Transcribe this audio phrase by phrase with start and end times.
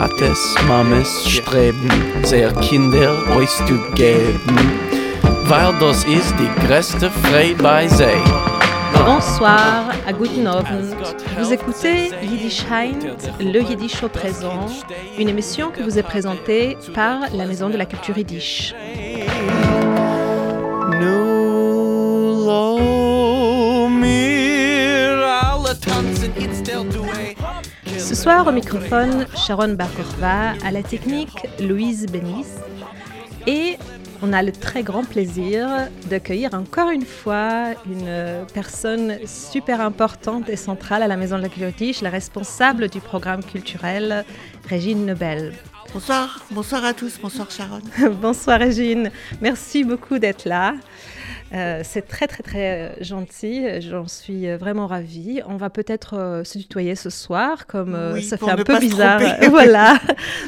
[0.00, 1.90] Tates, Mames streben,
[2.22, 4.56] sehr Kinder euch zu geben,
[5.44, 8.04] weil das ist die größte Freude bei sie.
[9.04, 10.96] Bonsoir, à Guten Abend.
[11.38, 14.68] Vous écoutez Yiddish Heint, le Yiddish au présent,
[15.18, 18.74] une émission que vous est présentée par la Maison de la Culture Yiddish.
[20.98, 21.40] Nu
[28.10, 32.48] Ce soir, au microphone, Sharon Barkorva, à la technique, Louise Benis.
[33.46, 33.76] Et
[34.20, 35.68] on a le très grand plaisir
[36.08, 41.48] d'accueillir encore une fois une personne super importante et centrale à la Maison de la
[41.48, 44.24] Culture la responsable du programme culturel,
[44.68, 45.52] Régine Nobel.
[45.94, 47.80] Bonsoir, bonsoir à tous, bonsoir Sharon.
[48.20, 50.74] Bonsoir Régine, merci beaucoup d'être là.
[51.52, 55.40] Euh, c'est très très très euh, gentil, j'en suis euh, vraiment ravie.
[55.48, 58.78] On va peut-être euh, se tutoyer ce soir, comme euh, Oui, ça fait un peu
[58.78, 59.20] bizarre.
[59.50, 59.98] voilà,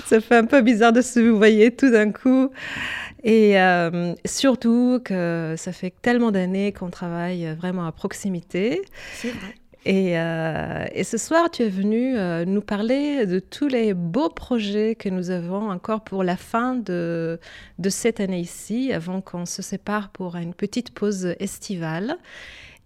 [0.06, 2.50] ça fait un peu bizarre de se voyer tout d'un coup.
[3.24, 8.82] Et euh, surtout que ça fait tellement d'années qu'on travaille vraiment à proximité.
[9.14, 9.54] C'est vrai.
[9.84, 14.28] Et, euh, et ce soir, tu es venu euh, nous parler de tous les beaux
[14.28, 17.40] projets que nous avons encore pour la fin de,
[17.88, 22.16] cette année ici, avant qu'on se sépare pour une petite pause estivale.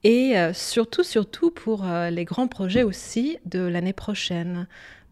[0.05, 4.67] Et euh, surtout, surtout pour les grands projets aussi de l'année prochaine.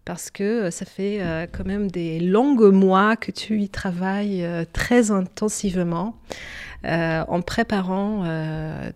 [0.06, 6.18] Parce que ça fait quand même des longs mois que tu y travailles très intensivement
[6.84, 8.22] en préparant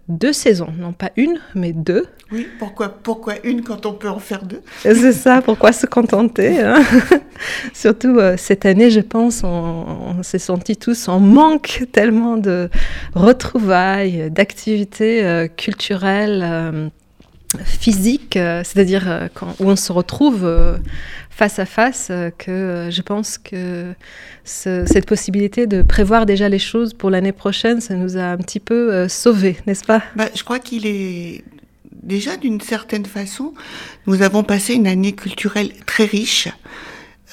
[0.08, 2.06] deux saisons, non pas une, mais deux.
[2.30, 4.60] Oui, pourquoi, pourquoi une quand on peut en faire deux?
[4.80, 6.82] C'est ça, pourquoi se contenter hein?
[7.72, 9.48] Surtout euh, cette année, je pense, on,
[10.18, 12.68] on s'est sentis tous en manque tellement de
[13.14, 16.88] retrouvailles, d'activités euh, culturelles, euh,
[17.64, 20.46] physiques, c'est-à-dire où on se retrouve
[21.30, 23.94] face à face, que je pense que
[24.44, 28.36] ce- cette possibilité de prévoir déjà les choses pour l'année prochaine, ça nous a un
[28.36, 30.02] petit peu sauvés, n'est-ce pas?
[30.14, 31.42] Bah, Je crois qu'il est
[32.02, 33.54] déjà d'une certaine façon,
[34.06, 36.48] nous avons passé une année culturelle très riche.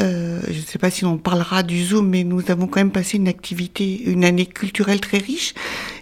[0.02, 2.92] Euh, je ne sais pas si on parlera du Zoom, mais nous avons quand même
[2.92, 5.54] passé une activité, une année culturelle très riche.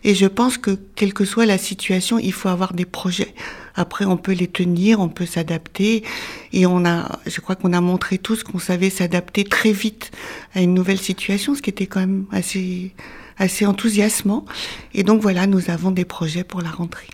[0.04, 3.36] Et je pense que quelle que soit la situation, il faut avoir des projets.
[3.76, 6.04] Après, on peut les tenir, on peut s'adapter.
[6.54, 10.12] Et on a, je crois qu'on a montré tous qu'on savait s'adapter très vite
[10.56, 12.94] à une nouvelle situation, ce qui était quand même assez,
[13.38, 14.46] assez enthousiasmant.
[14.96, 17.08] Et donc voilà, nous avons des projets pour la rentrée.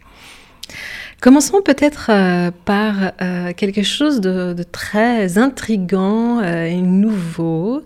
[1.22, 7.84] Commençons peut-être euh, par euh, quelque chose de, très intrigant euh, et nouveau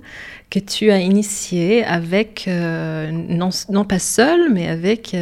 [0.52, 3.50] que tu as initié avec, non,
[3.90, 5.18] pas seul, mais avec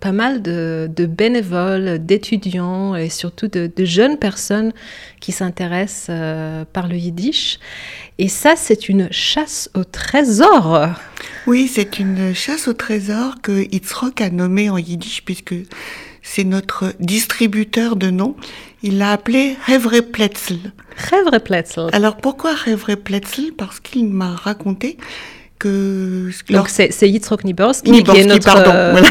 [0.00, 4.72] pas mal de, bénévoles, d'étudiants et surtout de, jeunes personnes
[5.20, 6.10] qui s'intéressent
[6.72, 7.60] par le yiddish.
[8.18, 10.88] Et ça, c'est une chasse au trésor.
[11.46, 15.54] Oui, c'est une chasse au trésor que Itzrock a nommée en yiddish puisque
[16.28, 18.34] c'est notre distributeur de noms.
[18.82, 20.58] Il l'a appelé Hevrepletzel.
[20.96, 21.88] Rêverie-Pletzel.
[21.92, 24.96] Alors pourquoi Hevrepletzel Parce qu'il m'a raconté
[25.58, 29.08] que Donc c'est Yitzhak Niborski, qui est notre pardon, euh, voilà.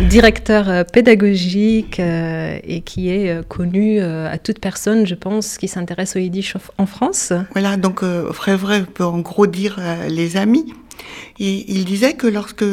[0.08, 5.68] directeur euh, pédagogique euh, et qui est euh, connu à toute personne, je pense, qui
[5.68, 7.32] s'intéresse au yiddish en- France.
[7.52, 8.02] Voilà, donc
[8.32, 10.72] Frévray peut en gros dire les amis.
[11.40, 12.64] Et il disait que lorsque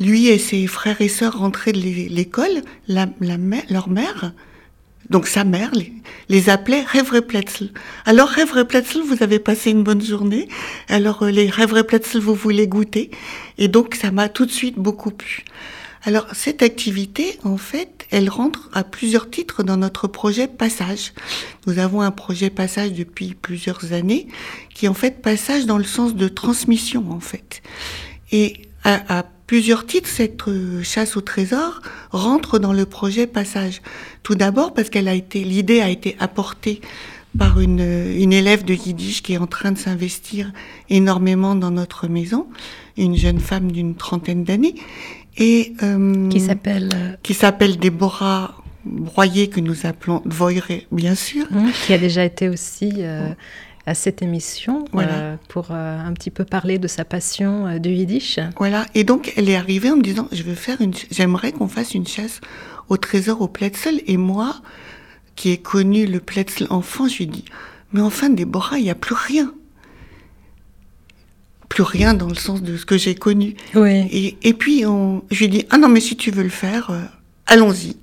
[0.00, 3.36] lui et ses frères et sœurs rentraient de l'é- l'école, la, la
[3.70, 4.32] leur mère,
[5.10, 5.92] donc sa mère, les,
[6.30, 7.70] les appelait Revrepletzel.
[8.06, 10.48] Alors Revrepletzel, vous avez passé une bonne journée.
[10.88, 13.10] Alors euh, les Revrepletzel, vous voulez goûter.
[13.58, 15.44] Et donc ça m'a tout de suite beaucoup plu.
[16.04, 21.12] Alors cette activité, en fait, elle rentre à plusieurs titres dans notre projet Passage.
[21.66, 24.26] Nous avons un projet Passage depuis plusieurs années,
[24.74, 27.62] qui est en fait Passage dans le sens de transmission, en fait.
[28.32, 33.82] Et à, à plusieurs titres, cette euh, chasse au trésor rentre dans le projet Passage.
[34.22, 36.80] Tout d'abord parce qu'elle a été, l'idée a été apportée
[37.38, 40.52] par une, euh, une élève de Yiddish qui est en train de s'investir
[40.88, 42.46] énormément dans notre maison,
[42.96, 44.74] une jeune femme d'une trentaine d'années,
[45.36, 48.54] et euh, Qui s'appelle, qui s'appelle Déborah
[48.84, 51.46] Broyer, que nous appelons Voiré, bien sûr.
[51.52, 53.30] hein, qui a déjà été aussi euh,
[53.86, 55.12] à cette émission Voilà.
[55.12, 58.38] euh, pour euh, un petit peu parler de sa passion euh, du yiddish.
[58.58, 58.86] Voilà.
[58.94, 61.94] Et donc, elle est arrivée en me disant, je veux faire une, j'aimerais qu'on fasse
[61.94, 62.40] une chasse
[62.88, 64.00] au trésor au Pletzel.
[64.06, 64.56] Et moi,
[65.36, 67.44] qui ai connu le Pletzel enfant, je lui dis,
[67.92, 69.52] mais enfin, Déborah, il n'y a plus rien.
[71.68, 73.54] Plus rien dans le sens de ce que j'ai connu.
[73.74, 74.06] Oui.
[74.10, 76.90] Et, et puis, on, je lui dit, ah non, mais si tu veux le faire,
[77.46, 77.96] allons-y.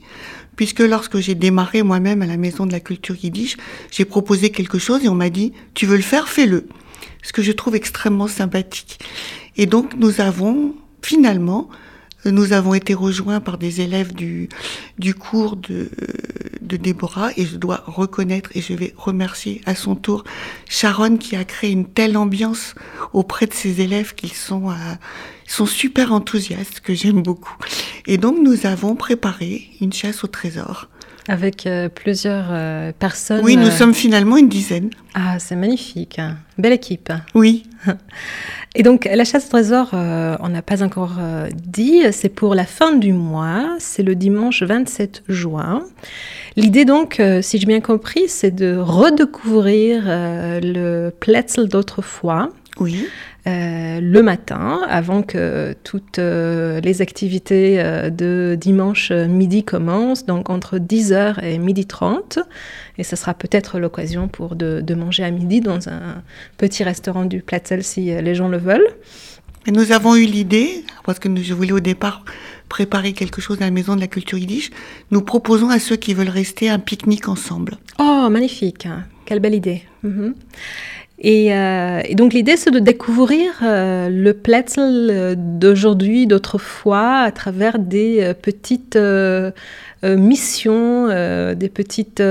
[0.61, 3.57] Puisque lorsque j'ai démarré moi-même à la Maison de la Culture Yiddish,
[3.89, 6.67] j'ai proposé quelque chose et on m'a dit, tu veux le faire, fais-le.
[7.23, 8.99] ce que je trouve extrêmement sympathique.
[9.57, 11.67] Et donc nous avons finalement
[12.25, 14.49] nous avons été rejoints par des élèves du,
[14.99, 15.89] du cours de,
[16.61, 20.23] de Déborah et je dois reconnaître et je vais remercier à son tour
[20.69, 22.75] Sharon qui a créé une telle ambiance
[23.13, 24.73] auprès de ses élèves qu'ils sont, euh,
[25.47, 27.55] sont super enthousiastes, que j'aime beaucoup.
[28.07, 30.87] Et donc nous avons préparé une chasse au trésor.
[31.27, 33.41] Avec euh, plusieurs euh, personnes.
[33.43, 34.89] Oui, nous sommes finalement une dizaine.
[35.13, 36.19] Ah, c'est magnifique.
[36.57, 37.13] Belle équipe.
[37.35, 37.63] Oui.
[38.75, 42.55] Et donc, la chasse au trésor, euh, on n'a pas encore euh, dit, c'est pour
[42.55, 45.83] la fin du mois, c'est le dimanche 27 juin.
[46.55, 52.49] L'idée donc, euh, si j'ai bien compris, c'est de redécouvrir le Pletzel d'autrefois.
[52.79, 53.07] Oui.
[53.47, 60.51] Euh, le matin, avant que toutes euh, les activités euh, de dimanche midi commencent, donc
[60.51, 62.37] entre 10h et midi 30.
[62.99, 66.21] Et ce sera peut-être l'occasion pour de, de, manger à midi dans un
[66.57, 68.87] petit restaurant du Platzel si les gens le veulent.
[69.65, 72.23] Et nous avons eu l'idée, parce que je voulais au départ
[72.69, 74.71] préparer quelque chose à la maison de la culture yiddish,
[75.11, 77.77] nous proposons à ceux qui veulent rester un pique-nique ensemble.
[77.99, 78.87] Oh, magnifique
[79.25, 80.33] Quelle belle idée mm -hmm.
[81.23, 87.77] Et, euh, et, donc l'idée, c'est de découvrir euh, le Pletzel d'aujourd'hui, d'autrefois, à travers
[87.77, 88.97] des euh, petites
[90.03, 91.07] missions,
[91.53, 92.23] des petites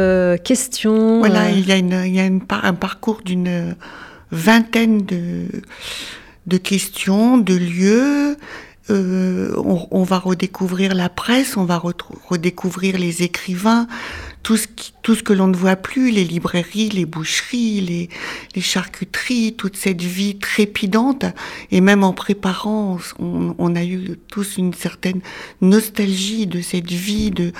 [0.43, 1.21] questions.
[1.21, 3.77] Voilà, il y a, une, il y a une, un parcours d'une
[4.33, 5.47] vingtaine de,
[6.49, 8.37] de questions, de lieux.
[8.89, 11.81] On, on, va redécouvrir la presse, on va
[12.29, 13.87] redécouvrir les écrivains,
[14.43, 18.09] tout ce, qui, tout ce que l'on ne voit plus, les librairies, les boucheries, les,
[18.55, 21.25] les, charcuteries, toute cette vie trépidante.
[21.71, 25.21] Et même en préparant, on, on, a eu tous une certaine
[25.61, 27.53] nostalgie de cette vie, de,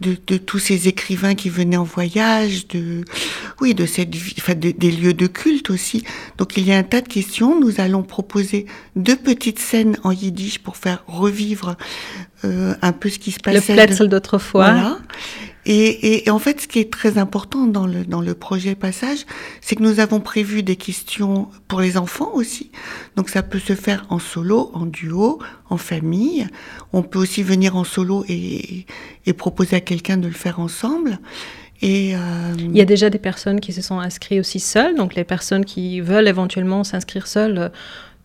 [0.00, 3.04] de, de, tous ces écrivains qui venaient en voyage, de,
[3.60, 6.04] oui, de cette vie, enfin, de, des lieux de culte aussi.
[6.38, 7.60] Donc il y a un tas de questions.
[7.60, 11.76] Nous allons proposer deux petites scènes en yiddish pour faire revivre
[12.44, 13.76] euh, un peu ce qui se passait.
[13.76, 14.72] Le Pletzel d'autrefois.
[14.72, 14.98] Voilà.
[15.64, 18.74] Et, et, et, en fait, ce qui est très important dans le, dans le projet
[18.74, 19.26] Passage,
[19.60, 22.72] c'est que nous avons prévu des questions pour les enfants aussi.
[23.16, 25.38] Donc ça peut se faire en solo, en duo,
[25.70, 26.48] en famille.
[26.92, 28.86] On peut aussi venir en solo et,
[29.26, 31.20] et proposer à quelqu'un de le faire ensemble.
[31.80, 32.54] Et euh...
[32.58, 34.96] Il y a déjà des personnes qui se sont inscrites aussi seules.
[34.96, 37.70] Donc les personnes qui veulent éventuellement s'inscrire seules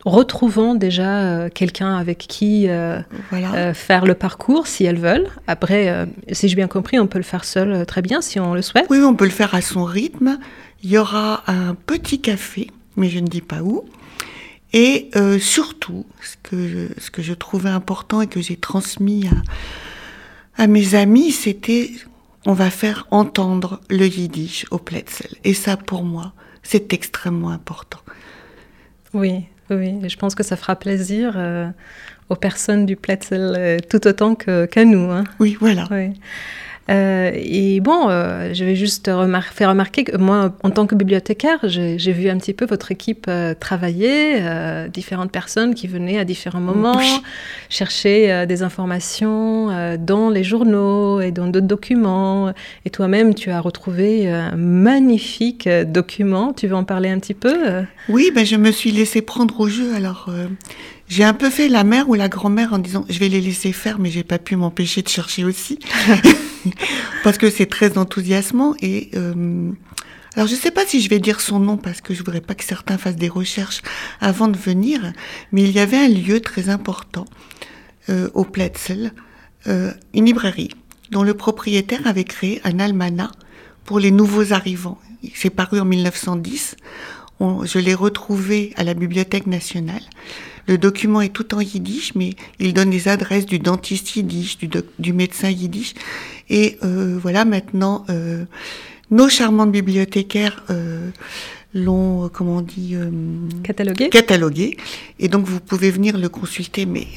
[0.06, 3.00] retrouvant déjà euh, quelqu'un avec qui euh,
[3.30, 3.54] voilà.
[3.54, 5.28] euh, faire le parcours si elles veulent.
[5.48, 8.62] Après, si j'ai bien compris, on peut le faire seul très bien si on le
[8.62, 8.88] souhaite.
[8.90, 10.38] Oui, on peut le faire à son rythme.
[10.84, 13.86] Il y aura un petit café, mais je ne dis pas où.
[14.74, 15.10] Et
[15.40, 19.28] surtout, ce que, je, ce que je trouvais important et que j'ai transmis
[20.58, 21.92] à, à mes amis, c'était
[22.46, 25.32] on va faire entendre le yiddish au Pletzel.
[25.44, 26.34] Et ça, pour moi,
[26.64, 28.00] c'est extrêmement important.
[29.14, 31.68] Oui, oui, je pense que ça fera plaisir euh,
[32.30, 35.12] aux personnes du Pletzel euh, tout autant qu'à qu nous.
[35.12, 35.24] Hein.
[35.40, 35.88] Oui, voilà.
[35.92, 36.14] Oui.
[36.90, 40.96] Euh, et bon, euh, je vais juste remar faire remarquer que moi, en tant que
[40.96, 44.40] bibliothécaire, j'ai vu un petit peu votre équipe euh, travailler,
[44.90, 47.00] différentes personnes qui venaient à différents moments
[47.70, 52.54] chercher des informations dans les journaux et dans d'autres documents.
[52.86, 56.54] Et toi-même, tu as retrouvé un magnifique document.
[56.54, 57.84] Tu veux en parler un petit peu?
[58.10, 59.94] Oui, ben, je me suis laissé prendre au jeu.
[59.96, 60.30] Alors,
[61.08, 63.72] j'ai un peu fait la mère ou la grand-mère en disant je vais les laisser
[63.72, 65.80] faire, mais j'ai pas pu m'empêcher de chercher aussi.
[67.24, 68.76] parce que c'est très enthousiasmant.
[68.82, 69.72] Et euh,
[70.36, 72.56] alors, je sais pas si je vais dire son nom parce que je voudrais pas
[72.56, 73.82] que certains fassent des recherches
[74.22, 75.14] avant de venir,
[75.52, 77.26] mais il y avait un lieu très important
[78.10, 79.14] euh, au Pletzel,
[79.68, 80.70] euh, une librairie
[81.10, 83.32] dont le propriétaire avait créé un almanach
[83.84, 85.00] pour les nouveaux arrivants.
[85.34, 86.76] C'est paru en 1910.
[87.40, 90.04] On, je l'ai retrouvé à la Bibliothèque nationale.
[90.68, 94.70] Le document est tout en yiddish, mais il donne les adresses du dentiste yiddish, du,
[95.00, 95.94] du médecin yiddish.
[96.50, 98.46] Et euh, voilà, maintenant, euh,
[99.12, 101.10] nos charmantes bibliothécaires euh,
[101.74, 103.10] l'ont, comment on dit, euh,
[103.64, 104.10] catalogué.
[104.10, 104.78] catalogué.
[105.20, 107.08] Et donc, vous pouvez venir le consulter, mais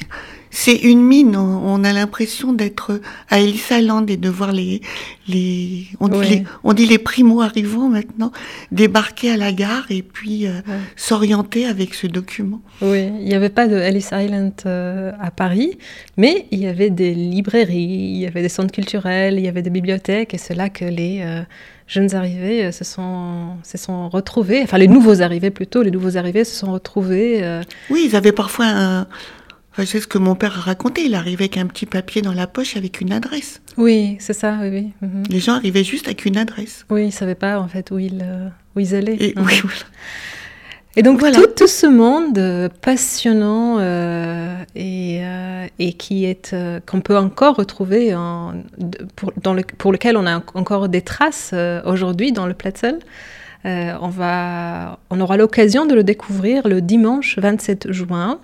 [0.51, 1.35] c'est une mine.
[1.37, 4.81] On a l'impression d'être à Ellis Island et de voir les,
[5.27, 8.31] les, on dit, les, on dit les primo-arrivants maintenant
[8.71, 10.75] débarquer à la gare et puis euh, Ouais.
[10.95, 12.61] s'orienter avec ce document.
[12.81, 15.77] Oui, il n'y avait pas de Ellis Island euh, à Paris,
[16.17, 19.61] mais il y avait des librairies, il y avait des centres culturels, il y avait
[19.61, 21.41] des bibliothèques, et c'est là que les euh,
[21.87, 26.43] jeunes arrivés se, sont, se sont retrouvés, enfin les nouveaux arrivés plutôt, les nouveaux arrivés
[26.43, 27.41] se sont retrouvés.
[27.89, 29.07] Oui, ils avaient parfois un.
[29.71, 31.03] Enfin, c'est ce que mon père a raconté.
[31.05, 33.61] Il arrivait avec un petit papier dans la poche avec une adresse.
[33.77, 34.91] Oui, c'est ça, oui, oui.
[35.01, 35.23] mhm.
[35.29, 36.85] Les gens arrivaient juste avec une adresse.
[36.89, 39.15] Oui, ils ne savaient pas en fait où ils, euh, où ils allaient.
[39.19, 39.45] Et Mhm.
[39.45, 39.85] oui, voilà.
[40.97, 41.21] Et donc
[41.55, 46.53] tout, ce monde euh, passionnant euh, et, euh, et, qui est
[46.85, 48.55] qu'on peut encore retrouver en,
[49.15, 51.53] pour, dans le, pour lequel on a encore des traces
[51.85, 52.99] aujourd'hui dans le Platzel,
[53.63, 58.39] on, va, on aura l'occasion de le découvrir le dimanche 27 juin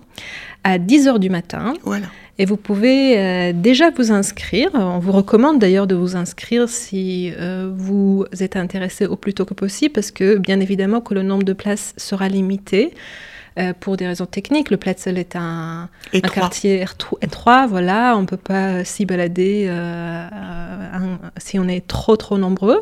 [0.67, 1.73] à 10h du matin.
[1.83, 2.07] Voilà.
[2.39, 4.69] Et vous pouvez euh, déjà vous inscrire.
[4.73, 9.45] On vous recommande d'ailleurs de vous inscrire si euh, vous êtes intéressé au plus tôt
[9.45, 12.93] que possible, parce que bien évidemment que le nombre de places sera limité.
[13.57, 16.85] Euh, pour des raisons techniques, le Platzel est un, un quartier
[17.21, 19.67] étroit, voilà, on ne peut pas s'y balader
[21.37, 22.81] si on est trop trop nombreux.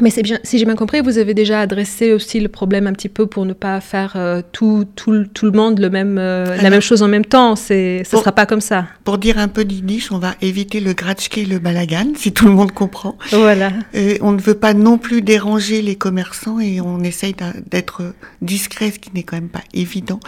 [0.00, 3.10] Mais bien, si j'ai bien compris, vous avez déjà adressé aussi le problème un petit
[3.10, 6.70] peu pour ne pas faire euh, tout, tout, tout, le monde le même, euh, la
[6.70, 7.56] même chose en même temps.
[7.56, 8.86] Ce ne sera pas comme ça.
[9.04, 12.46] Pour dire un peu d'Yiddish, on va éviter le gratschke et le balagan, si tout
[12.46, 13.18] le monde comprend.
[13.30, 13.72] Voilà.
[13.92, 17.34] Et on ne veut pas non plus déranger les commerçants et on essaye
[17.70, 20.20] d'être discret, ce qui n'est quand même pas évident.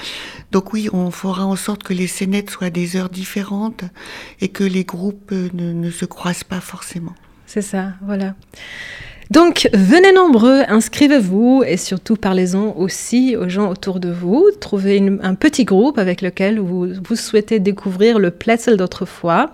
[0.52, 3.85] Donc oui, on fera en sorte que les scénettes soient des heures différentes
[4.40, 7.14] et que les groupes euh, ne, ne se croisent pas forcément.
[7.47, 8.35] C'est ça, voilà.
[9.31, 14.50] Donc, venez nombreux, inscrivez-vous et surtout parlez-en aussi aux gens autour de vous.
[14.61, 19.50] Trouvez un petit groupe avec lequel vous, souhaitez découvrir le Pletzel d'autrefois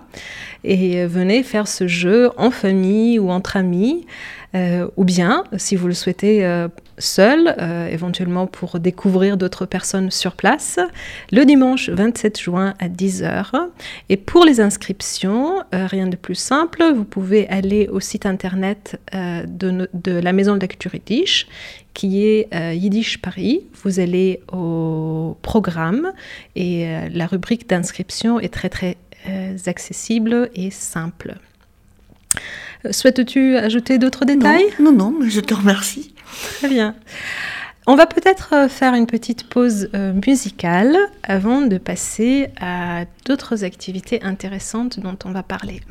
[0.63, 4.05] et venez faire ce jeu en famille ou entre amis.
[4.53, 6.67] Euh, ou bien, si vous le souhaitez euh,
[7.01, 10.79] seul, euh, éventuellement pour découvrir d'autres personnes sur place,
[11.31, 13.51] le dimanche 27 juin à 10h.
[14.09, 19.89] Et pour les inscriptions, rien de plus simple, vous pouvez aller au site internet de,
[19.93, 21.47] de, la Maison de la Culture Yiddish,
[21.93, 23.61] qui est Yiddish Paris.
[23.83, 26.11] Vous allez au programme
[26.55, 28.97] et la rubrique d'inscription est très très
[29.65, 31.35] accessible et simple.
[32.89, 34.65] Souhaites-tu ajouter d'autres détails?
[34.79, 36.13] Non, non, mais je te remercie.
[36.57, 36.95] Très bien.
[37.87, 43.63] On va peut-être euh, faire une petite pause euh, musicale avant de passer à d'autres
[43.63, 45.81] activités intéressantes dont on va parler.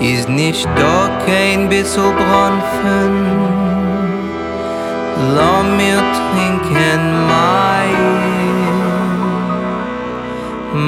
[0.00, 3.12] Ist nicht da kein bisschen Bronfen
[5.34, 8.00] Lass mir trinken mein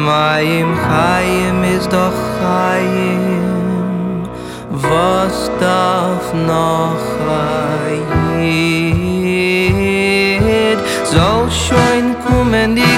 [0.04, 3.42] Mein Chaim ist doch Chaim.
[4.70, 8.06] Was darf noch Chaim?
[11.04, 12.92] Soll schon kommen die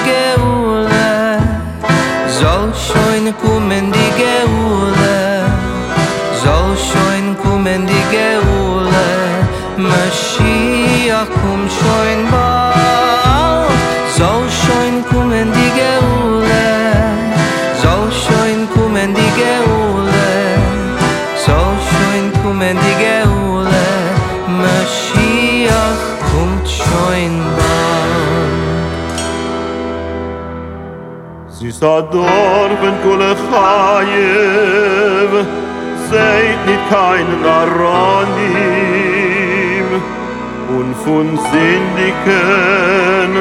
[2.75, 4.04] schoin kumen die
[31.55, 35.31] Sador ben kule chayev
[36.09, 39.07] Seid nit kein Aronim.
[40.77, 43.31] Un fun sindiken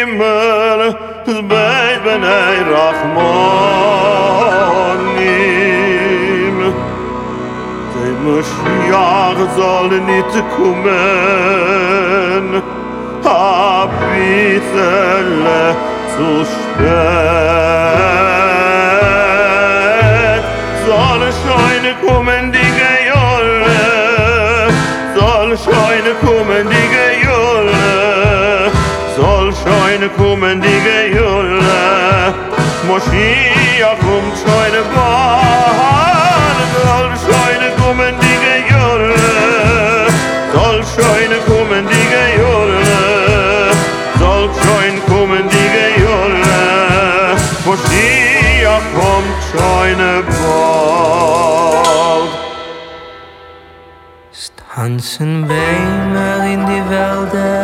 [0.00, 0.55] himmel
[1.26, 3.26] zbeit benei er rachmonim
[7.92, 12.46] Zey Moshiach soll nit kumen
[13.24, 13.28] a
[13.98, 15.64] bitele
[16.14, 17.26] zu spät.
[20.86, 22.25] Soll scheine kumen
[30.10, 32.34] kommen die gejolle
[32.88, 40.08] Mashiach kommt scheine bahn soll scheine kommen die gejolle
[40.52, 43.02] soll scheine kommen die gejolle
[44.18, 46.62] soll scheine kommen die gejolle
[47.66, 50.66] Mashiach kommt scheine bald
[54.74, 57.55] Tanzen Weimer in die Wälder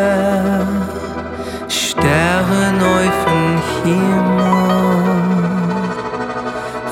[3.85, 4.63] Himmel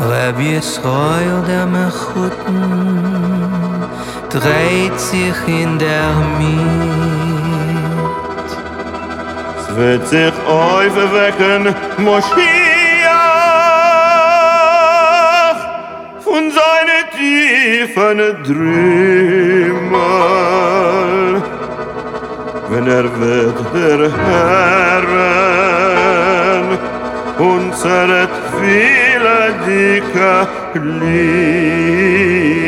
[0.01, 2.61] Rabbi Israel der Mechuten
[4.31, 7.41] dreht sich in der Miet.
[9.59, 12.31] Es wird sich aufwecken, Moschiach,
[16.21, 19.91] von seinen tiefen Trümmern.
[22.71, 25.50] Wenn er wird der Herren,
[27.41, 28.31] انثرت
[28.61, 32.60] في لديك لي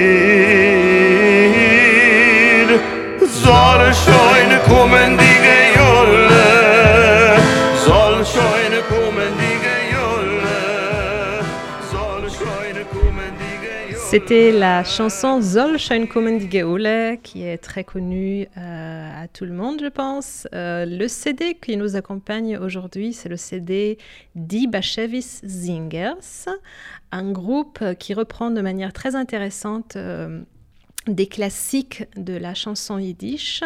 [14.12, 19.47] C'était la chanson Zoll Schein kommen die Geole qui est très connue euh, à tout
[19.47, 20.47] le monde, je pense.
[20.52, 23.97] Euh, le CD qui nous accompagne aujourd'hui, c'est le CD
[24.35, 26.45] Die Bashevis Singers,
[27.11, 30.42] un groupe qui reprend de manière très intéressante euh,
[31.07, 33.64] des classiques de la chanson yiddish.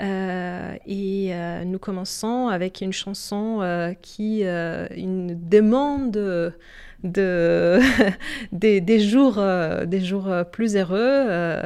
[0.00, 1.32] Et
[1.66, 6.54] nous commençons avec une chanson qui une demande
[7.02, 7.78] de,
[8.52, 10.98] des, des jours, euh, des jours euh, plus heureux.
[11.00, 11.62] Euh,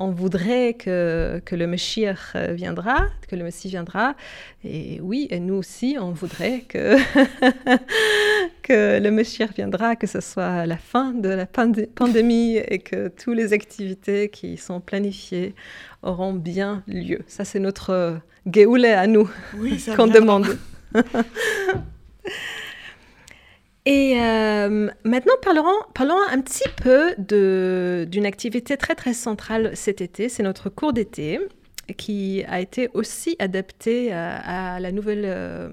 [0.00, 2.06] on voudrait que, que le Messie
[2.52, 4.14] viendra, que le Messie viendra.
[4.62, 6.96] Et oui, et nous aussi, on voudrait que,
[8.62, 13.08] que le Messie viendra, que ce soit la fin de la pandé- pandémie et que
[13.08, 15.54] toutes les activités qui sont planifiées
[16.02, 17.20] auront bien lieu.
[17.26, 20.46] Ça, c'est notre Geoule à nous Oui, qu'on demande.
[23.90, 25.64] Et euh, maintenant, parlons,
[25.94, 27.14] parlons un petit peu
[28.04, 30.28] d'une activité très très centrale cet été.
[30.28, 31.40] C'est notre cours d'été
[31.96, 35.70] qui a été aussi adapté à, à la nouvelle euh,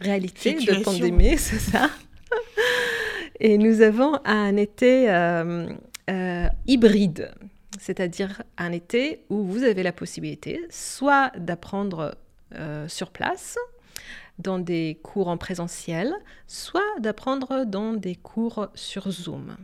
[0.00, 1.88] réalité de pandémie, c'est ça?
[3.38, 5.68] Et nous avons un été euh,
[6.10, 7.30] euh, hybride,
[7.78, 12.16] c'est-à-dire un été où vous avez la possibilité soit d'apprendre
[12.54, 13.56] euh, sur place,
[14.38, 16.12] dans des cours en présentiel,
[16.46, 19.56] soit d'apprendre dans des cours sur Zoom.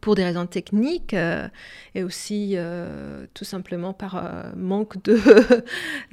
[0.00, 1.48] Pour des raisons techniques euh,
[1.94, 5.18] et aussi euh, tout simplement par euh, manque de,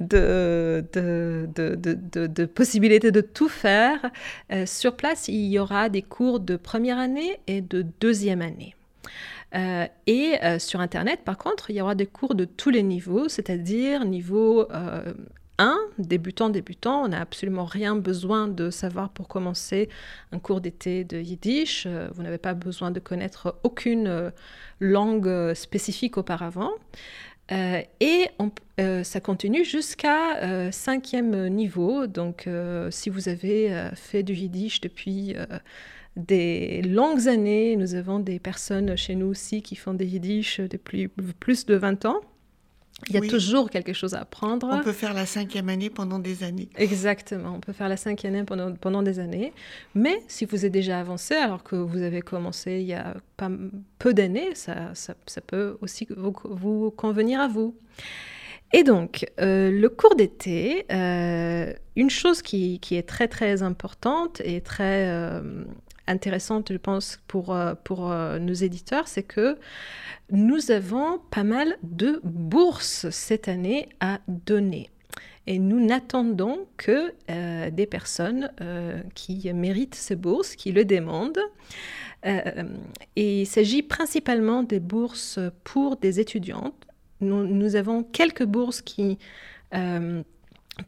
[0.00, 4.10] de, de, possibilité de tout faire,
[4.64, 8.74] sur place, il y aura des cours de première année et de deuxième année.
[10.06, 14.04] Et sur Internet, par contre, il y aura des cours de tous les niveaux, c'est-à-dire
[14.04, 14.66] niveau
[15.58, 19.88] 1, débutant, débutant, on n'a absolument rien besoin de savoir pour commencer
[20.32, 21.84] un cours d'été de yiddish.
[21.86, 24.30] Euh, Vous n'avez pas besoin de connaître aucune euh,
[24.80, 26.72] langue euh, spécifique auparavant.
[27.50, 28.30] Et
[28.78, 32.06] ça continue jusqu'à cinquième niveau.
[32.06, 32.48] Donc,
[32.88, 35.36] si vous avez fait du yiddish depuis
[36.16, 41.08] des longues années, nous avons des personnes chez nous aussi qui font des yiddish depuis
[41.08, 42.22] plus de 20 ans.
[43.08, 43.28] Il y a Oui.
[43.28, 44.68] toujours quelque chose à apprendre.
[44.70, 46.68] On peut faire la cinquième année pendant des années.
[46.76, 49.52] Exactement, on peut faire la cinquième année pendant, pendant des années.
[49.94, 53.50] Mais si vous êtes déjà avancé, alors que vous avez commencé il y a pas
[53.98, 57.76] peu d'années, ça, ça, ça peut aussi vous, vous convenir à vous.
[58.72, 64.40] Et donc, euh, le cours d'été, euh, une chose qui, qui est très très importante
[64.44, 65.64] et très euh,
[66.06, 69.56] intéressante, je pense, pour, euh, pour euh, nos éditeurs, c'est que
[70.30, 74.90] nous avons pas mal de bourses cette année à donner.
[75.46, 78.50] Et nous n'attendons que euh, des personnes
[79.14, 81.42] qui méritent ces bourses, qui le demandent.
[82.24, 86.86] Et il s'agit principalement des bourses pour des étudiantes.
[87.20, 89.18] Nous, avons quelques bourses qui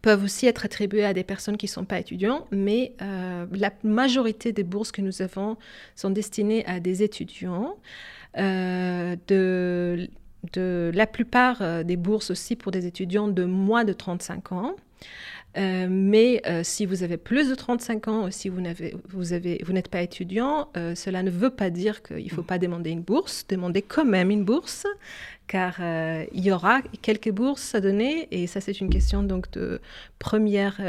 [0.02, 3.70] peuvent aussi être attribuées à des personnes qui ne sont pas étudiants, mais euh, la
[3.84, 5.56] majorité des bourses que nous avons
[5.94, 7.76] sont destinées à des étudiants.
[8.38, 10.08] Euh, de,
[10.94, 14.76] la plupart euh, des bourses aussi pour des étudiants de moins de 35 ans.
[15.56, 19.32] Euh, mais euh, si vous avez plus de 35 ans ou si vous n'avez- vous
[19.32, 22.58] avez- vous n'êtes pas étudiant, euh, cela ne veut pas dire qu'il ne faut pas
[22.58, 23.46] demander une bourse.
[23.48, 24.86] Demandez quand même une bourse,
[25.46, 25.76] car
[26.32, 28.28] il y aura quelques bourses à donner.
[28.32, 29.80] Et ça, c'est une question donc de
[30.18, 30.80] première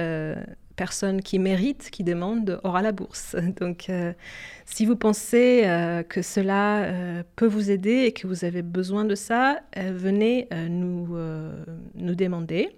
[0.75, 3.35] personne qui mérite, qui demande, aura la bourse.
[3.59, 4.13] Donc, euh,
[4.65, 9.03] si vous pensez euh, que cela euh, peut vous aider et que vous avez besoin
[9.03, 11.07] de ça, venez nous,
[11.95, 12.69] nous demander.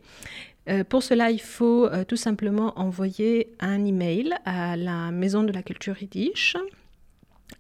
[0.70, 5.52] Euh, pour cela, il faut euh, tout simplement envoyer un email à la Maison de
[5.52, 6.56] la Culture Yiddish.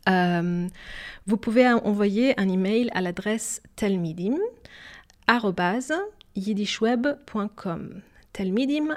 [0.07, 0.67] Euh,
[1.25, 4.37] vous pouvez en- envoyer un email à l'adresse telmidim
[6.35, 8.01] yiddishweb.com
[8.33, 8.93] telmidim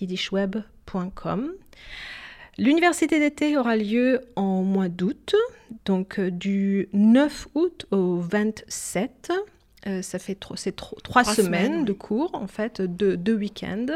[0.00, 1.52] yiddishweb.com
[2.58, 5.34] L'université d'été aura lieu en mois d'août,
[5.84, 9.30] donc du 9 août au 27.
[9.88, 13.16] Euh, ça fait tro- c'est tro- Trois trois, semaines, semaines, de cours, en fait, deux,
[13.16, 13.86] deux week-ends.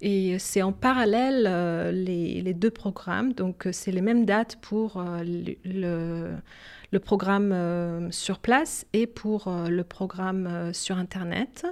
[0.00, 3.32] Et c'est en parallèle euh, les, les deux programmes.
[3.32, 5.22] Donc, euh, c'est les mêmes dates pour euh,
[5.64, 11.66] le, programme sur place et pour le programme sur Internet.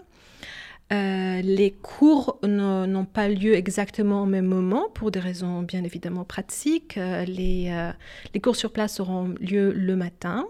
[0.92, 6.24] Euh, les cours n'ont pas lieu exactement au même moment pour des raisons bien évidemment
[6.24, 6.96] pratiques.
[6.96, 7.90] Euh, les, euh,
[8.34, 10.46] les cours sur place auront lieu le matin.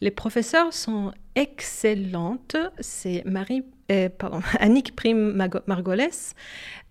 [0.00, 2.56] Les professeurs sont excellentes.
[2.80, 5.32] C'est Marie, euh, pardon, Annick Prime
[5.66, 6.08] Margoles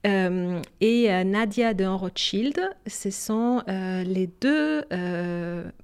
[0.07, 2.59] euh, et euh, Nadia de Rothschild.
[2.87, 4.83] Ce sont euh, les deux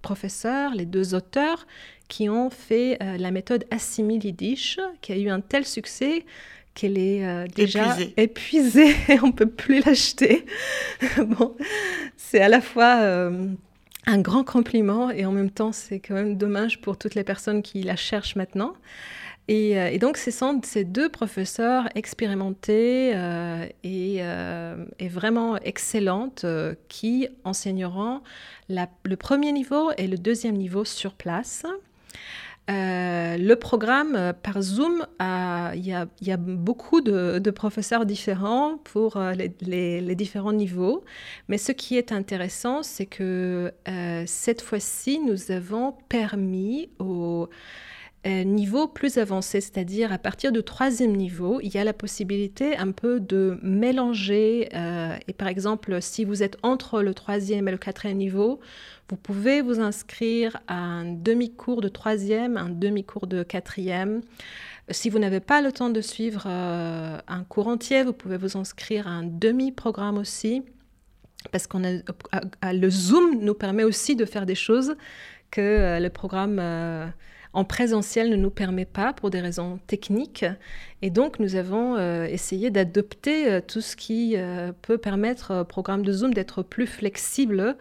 [0.02, 1.68] professeurs, les deux auteurs
[2.08, 6.24] qui ont fait la méthode Assimil Yiddish, qui a eu un tel succès
[6.78, 8.14] qu'elle est euh, déjà Épuisée.
[8.18, 10.46] épuisée et on peut plus l'acheter.
[11.18, 11.56] bon,
[12.16, 13.48] c'est à la fois euh,
[14.08, 17.62] un grand compliment et en même temps c'est quand même dommage pour toutes les personnes
[17.62, 18.74] qui la cherchent maintenant.
[19.48, 26.44] Et, euh, donc, ce sont ces deux professeurs expérimentés euh, et, euh, et vraiment excellentes
[26.44, 28.22] euh, qui enseigneront
[28.70, 31.66] le premier niveau et le deuxième niveau sur place.
[32.70, 39.16] Euh, le programme euh, par Zoom, a- il y, a, beaucoup de, professeurs différents pour
[39.16, 41.04] euh, les, les- différents niveaux.
[41.48, 47.48] Mais ce qui est intéressant, c'est que euh, cette fois-ci, nous avons permis aux
[48.28, 52.76] euh, niveaux plus avancés, c'est-à-dire à partir du troisième niveau, il y a la possibilité
[52.76, 54.70] un peu de mélanger.
[54.74, 58.60] euh, et par exemple, si vous êtes entre le troisième et le quatrième niveau,
[59.10, 64.22] vous pouvez vous inscrire à un demi-cours de troisième, un demi-cours de quatrième.
[64.90, 68.58] Si vous n'avez pas le temps de suivre euh, un cours entier, vous pouvez vous
[68.58, 70.64] inscrire à un demi-programme aussi.
[71.52, 74.96] Parce que le Zoom nous permet aussi de faire des choses
[75.50, 76.60] que le programme
[77.54, 80.46] en présentiel ne nous permet pas pour des raisons techniques.
[81.02, 85.66] Et donc, nous avons euh, essayé d'adopter euh, tout ce qui euh, peut permettre au
[85.66, 87.76] programme de Zoom d'être plus flexible.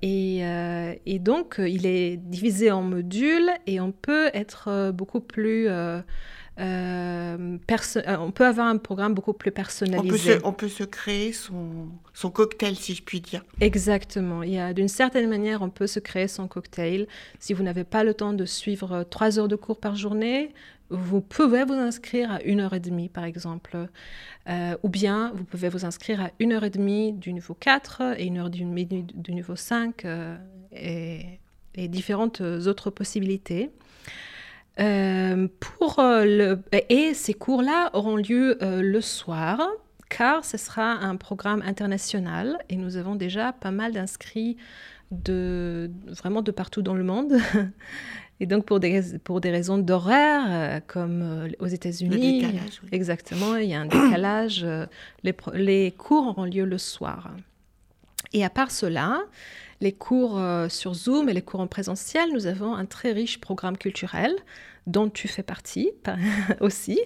[0.00, 0.38] Et,
[1.04, 5.68] et, donc, il est divisé en modules et on peut être beaucoup plus...
[6.60, 7.58] euh,
[8.20, 10.06] on peut avoir un programme beaucoup plus personnalisé.
[10.06, 13.44] On peut se, on peut se créer son, son, cocktail, si je puis dire.
[13.60, 14.42] Exactement.
[14.72, 17.08] D'une certaine manière, on peut se créer son cocktail.
[17.40, 20.52] Si vous n'avez pas le temps de suivre trois heures de cours par journée,
[20.90, 23.88] vous pouvez vous inscrire à une heure et demie, par exemple.
[24.48, 28.14] Euh, ou bien, vous pouvez vous inscrire à une heure et demie du niveau 4
[28.18, 30.36] et une heure et demie du, du niveau 5 euh,
[30.72, 31.40] et,
[31.74, 33.70] et, différentes autres possibilités.
[34.80, 36.58] Euh, pour le,
[36.88, 39.60] et ces cours-là auront lieu euh, le soir,
[40.10, 44.56] car ce sera un programme international et nous avons déjà pas mal d'inscrits
[45.10, 47.34] de, vraiment de partout dans le monde.
[48.40, 52.88] Et donc, pour des, pour des raisons d'horaire, euh, comme euh, aux États-Unis, oui.
[52.90, 54.64] exactement, il y a un décalage.
[54.64, 54.86] euh,
[55.22, 57.30] les, les, cours auront lieu le soir.
[58.32, 59.22] Et à part cela,
[59.80, 63.40] les cours euh, sur Zoom et les cours en présentiel, nous avons un très riche
[63.40, 64.34] programme culturel
[64.86, 65.90] dont tu fais partie
[66.60, 67.00] aussi.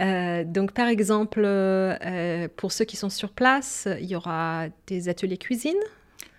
[0.00, 5.08] Euh, donc, par exemple, euh, pour ceux qui sont sur place, il y aura des
[5.08, 5.78] ateliers cuisine.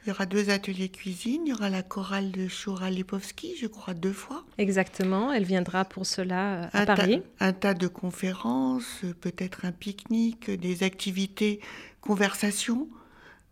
[0.05, 1.43] Il y aura deux ateliers cuisine.
[1.45, 4.43] Il y aura la chorale de Shura Lipovski, je crois, deux fois.
[4.57, 5.31] Exactement.
[5.31, 7.21] Elle viendra pour cela à un Paris.
[7.39, 11.61] Un tas de conférences, peut-être un pique-nique, des activités,
[12.01, 12.89] conversations.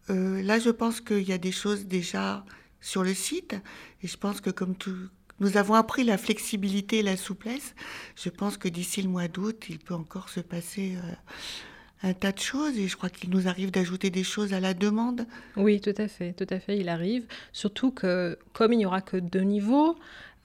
[0.10, 2.44] Euh, là, je pense qu'il y a des choses déjà
[2.80, 3.56] sur le site.
[4.02, 4.96] Et je pense que comme tout,
[5.40, 7.76] nous avons appris la flexibilité et la souplesse,
[8.16, 12.32] je pense que d'ici le mois d'août, il peut encore se passer euh, un tas
[12.32, 12.78] de choses.
[12.78, 15.26] Et je crois qu'il nous arrive d'ajouter des choses à la demande.
[15.56, 17.26] Oui, tout à fait, tout à fait, il arrive.
[17.54, 19.98] Surtout que comme il n'y aura que deux niveaux,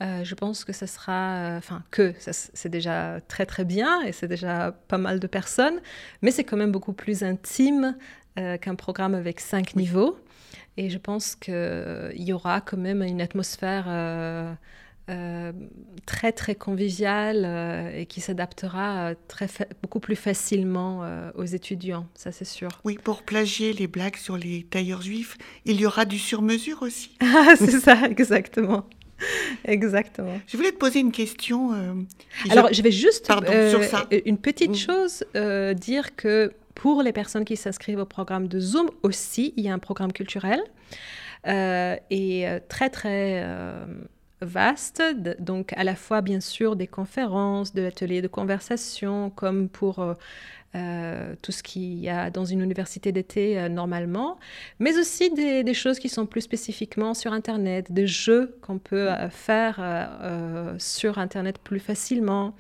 [0.02, 4.28] euh, je pense que ça sera, enfin que c'est déjà très très bien et c'est
[4.28, 5.80] déjà pas mal de personnes,
[6.20, 7.96] mais c'est quand même beaucoup plus intime
[8.38, 9.82] euh, qu'un programme avec cinq oui.
[9.82, 10.18] niveaux.
[10.76, 14.52] Et je pense qu'il y aura quand même une atmosphère euh,
[15.08, 15.52] euh,
[16.04, 19.48] très très conviviale et qui s'adaptera très
[19.82, 21.02] beaucoup plus facilement
[21.34, 22.68] aux étudiants, ça c'est sûr.
[22.84, 27.16] Oui, pour plagier les blagues sur les tailleurs juifs, il y aura du sur-mesure aussi.
[27.22, 28.84] Ah, c'est ça, exactement.
[29.64, 30.38] Exactement.
[30.46, 31.70] Je voulais te poser une question.
[32.50, 34.06] Alors, je, je vais juste Pardon, sur ça.
[34.26, 35.24] une petite chose
[35.80, 39.74] dire que pour les personnes qui s'inscrivent au programme de Zoom aussi, il y a
[39.74, 40.60] un programme culturel
[41.48, 43.42] euh, et très très
[44.40, 49.68] vaste, de- donc à la fois bien sûr des conférences, de l'atelier de conversation, comme
[49.68, 50.14] pour euh,
[50.74, 54.38] euh, tout ce qu'il y a dans une université d'été euh, normalement,
[54.78, 59.30] mais aussi des, choses qui sont plus spécifiquement sur Internet, des jeux qu'on peut euh,
[59.30, 62.54] faire euh, euh, sur Internet plus facilement.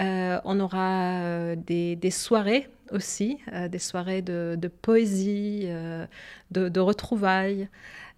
[0.00, 6.06] Euh, on aura euh, des soirées aussi, euh, des soirées de, de poésie, euh,
[6.50, 7.68] de, de retrouvailles.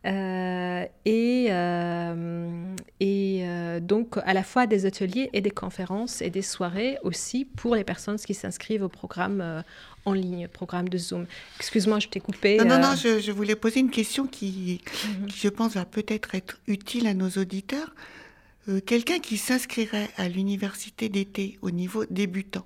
[0.07, 6.29] Euh, et euh, et euh, donc à la fois des ateliers et des conférences et
[6.29, 9.63] des soirées aussi pour les personnes qui s'inscrivent au programme
[10.05, 11.25] en ligne, programme de Zoom.
[11.59, 12.59] Excuse-moi, je t'ai coupé.
[12.59, 14.83] Non, non, non, je, je voulais poser une question qui,
[15.21, 15.27] Mhm.
[15.29, 17.95] qui, je pense, va peut-être être utile à nos auditeurs.
[18.87, 22.65] Quelqu'un qui s'inscrirait à l'université d'été au niveau débutant,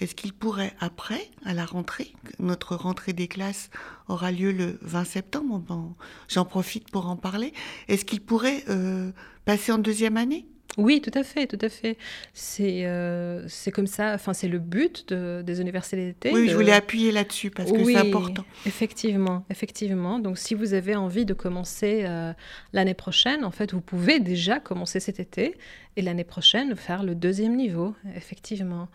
[0.00, 3.70] est-ce qu'il pourrait, après, à la rentrée, notre rentrée des classes
[4.06, 5.94] aura lieu le 20 septembre, bon,
[6.28, 7.52] j'en profite pour en parler,
[7.88, 9.10] est-ce qu'il pourrait euh,
[9.44, 10.46] passer en deuxième année?
[10.78, 11.98] Oui, tout à fait, tout à fait.
[12.32, 16.30] C'est euh, c'est comme ça, enfin c'est le but de- des universités d'été.
[16.32, 18.44] Oui, de- je voulais appuyer là-dessus parce que Oui, c'est important.
[18.64, 20.18] Effectivement, effectivement.
[20.20, 22.32] Donc, si vous avez envie de commencer euh,
[22.72, 25.56] l'année prochaine, en fait, vous pouvez déjà commencer cet été
[25.96, 28.86] et l'année prochaine faire le deuxième niveau, effectivement.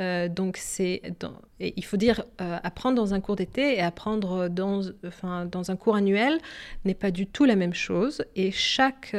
[0.00, 1.02] Euh, donc, c'est,
[1.60, 5.96] il faut dire, apprendre dans un cours d'été et apprendre dans, enfin, dans un cours
[5.96, 6.38] annuel
[6.86, 8.24] n'est pas du tout la même chose.
[8.36, 9.12] Et chaque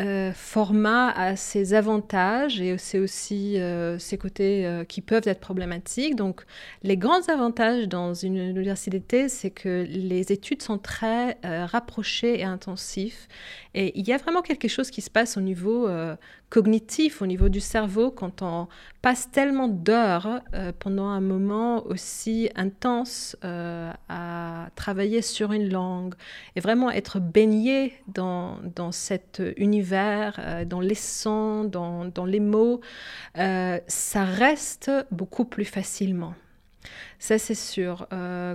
[0.00, 5.40] euh, format a ses avantages et c'est aussi euh, ses côtés euh, qui peuvent être
[5.40, 6.14] problématiques.
[6.14, 6.42] Donc,
[6.84, 13.26] les grands avantages dans une université c'est que les études sont très rapprochées et intensives.
[13.74, 15.88] Et il y a vraiment quelque chose qui se passe au niveau
[16.50, 18.68] cognitif, au niveau du cerveau, quand on
[19.02, 26.14] passe tellement d'heures euh, pendant un moment aussi intense euh, à travailler sur une langue
[26.56, 32.40] et vraiment être baigné dans, dans cet univers, euh, dans les sons, dans, dans les
[32.40, 32.80] mots,
[33.34, 36.34] ça reste beaucoup plus facilement.
[37.18, 38.08] Ça, c'est sûr.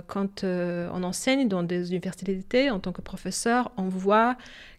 [0.06, 4.36] Quand on enseigne dans des universités en tant que professeur, on voit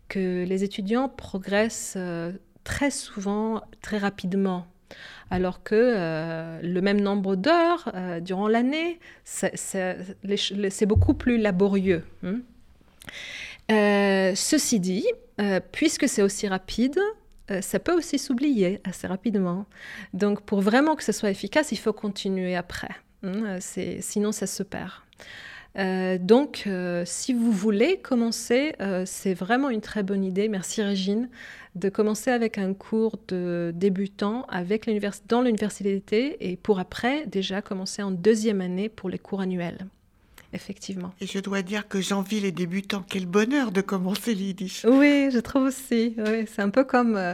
[0.09, 1.97] que les étudiants progressent
[2.65, 4.67] très souvent, très rapidement.
[5.31, 12.03] Alors que euh, le même nombre d'heures euh, durant l'année, c'est- beaucoup plus laborieux.
[12.23, 12.39] hein.
[13.71, 15.05] Euh, ceci dit,
[15.71, 16.99] puisque c'est aussi rapide,
[17.61, 19.65] ça peut aussi s'oublier assez rapidement.
[20.13, 22.89] Donc, pour vraiment que ce soit efficace, il faut continuer après.
[23.23, 24.91] hein, sinon, ça se perd.
[26.21, 26.67] Donc,
[27.05, 28.75] si vous voulez commencer,
[29.05, 30.47] c'est vraiment une très bonne idée.
[30.47, 31.29] Merci Régine
[31.75, 34.89] de commencer avec un cours de débutant avec
[35.27, 39.85] dans l'université et pour après déjà commencer en deuxième année pour les cours annuels.
[40.53, 41.13] Effectivement.
[41.19, 43.03] Et je dois dire que j'envie les débutants.
[43.09, 44.85] Quel bonheur de commencer l'Yiddish.
[44.85, 46.15] Oui, je trouve aussi.
[46.17, 47.33] Oui, c'est un peu comme euh,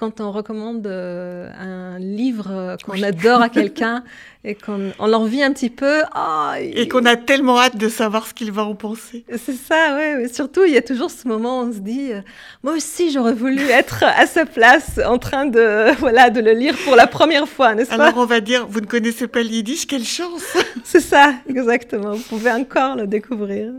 [0.00, 3.04] quand on recommande euh, un livre euh, qu'on Oui.
[3.04, 4.02] adore à quelqu'un
[4.44, 6.00] et qu'on on l'envie un petit peu.
[6.16, 9.26] Oh, Et qu'on a tellement hâte de savoir ce qu'il va en penser.
[9.36, 10.26] C'est ça, oui.
[10.32, 12.22] Surtout, il y a toujours ce moment où on se dit, euh,
[12.62, 16.74] moi aussi, j'aurais voulu être à sa place, en train de, voilà, de le lire
[16.84, 18.02] pour la première fois, n'est-ce pas?
[18.06, 22.12] Alors on va dire, vous ne connaissez pas le Yiddish, quelle chance C'est ça, exactement.
[22.12, 23.70] Vous pouvez encore le découvrir.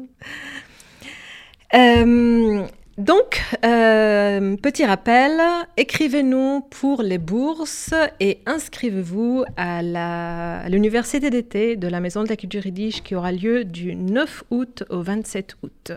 [1.74, 2.64] Euh,
[3.02, 5.42] donc, euh, petit rappel,
[5.76, 12.64] écrivez-nous pour les bourses et inscrivez-vous à l'université d'été de la Maison de la Culture
[12.64, 15.94] Yiddish qui aura lieu du 9 août au 27 août.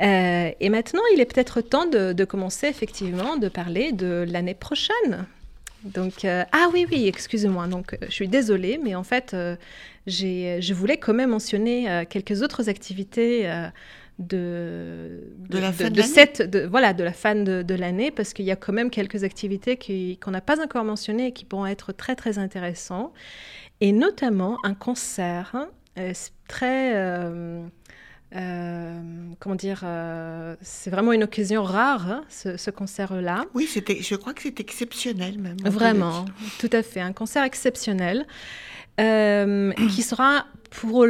[0.00, 5.26] Euh, et maintenant, il est peut-être temps de, commencer effectivement de parler de l'année prochaine.
[5.84, 7.66] Donc, euh, ah oui, oui, excusez-moi.
[7.66, 9.36] Donc, je suis désolée, mais en fait,
[10.06, 13.46] je voulais quand même mentionner quelques autres activités
[14.20, 16.12] de, De la fin de de l'année.
[16.12, 18.90] cette, de, voilà, de la fin de, de l'année, parce qu'il y a quand même
[18.90, 23.12] quelques activités qui- qu'on n'a pas encore mentionnées et qui pourront être très, très intéressantes.
[23.80, 26.94] Et notamment un concert hein, euh, c'est très...
[26.94, 27.62] euh,
[28.36, 29.00] euh,
[29.40, 33.44] comment dire, euh, c'est vraiment une occasion rare, hein, ce, ce concert-là.
[33.54, 35.56] Oui, c'était, je crois que c'est exceptionnel même.
[35.64, 36.26] Vraiment,
[36.60, 37.00] tout à fait.
[37.00, 38.26] Un concert exceptionnel
[39.00, 41.04] euh, qui sera pour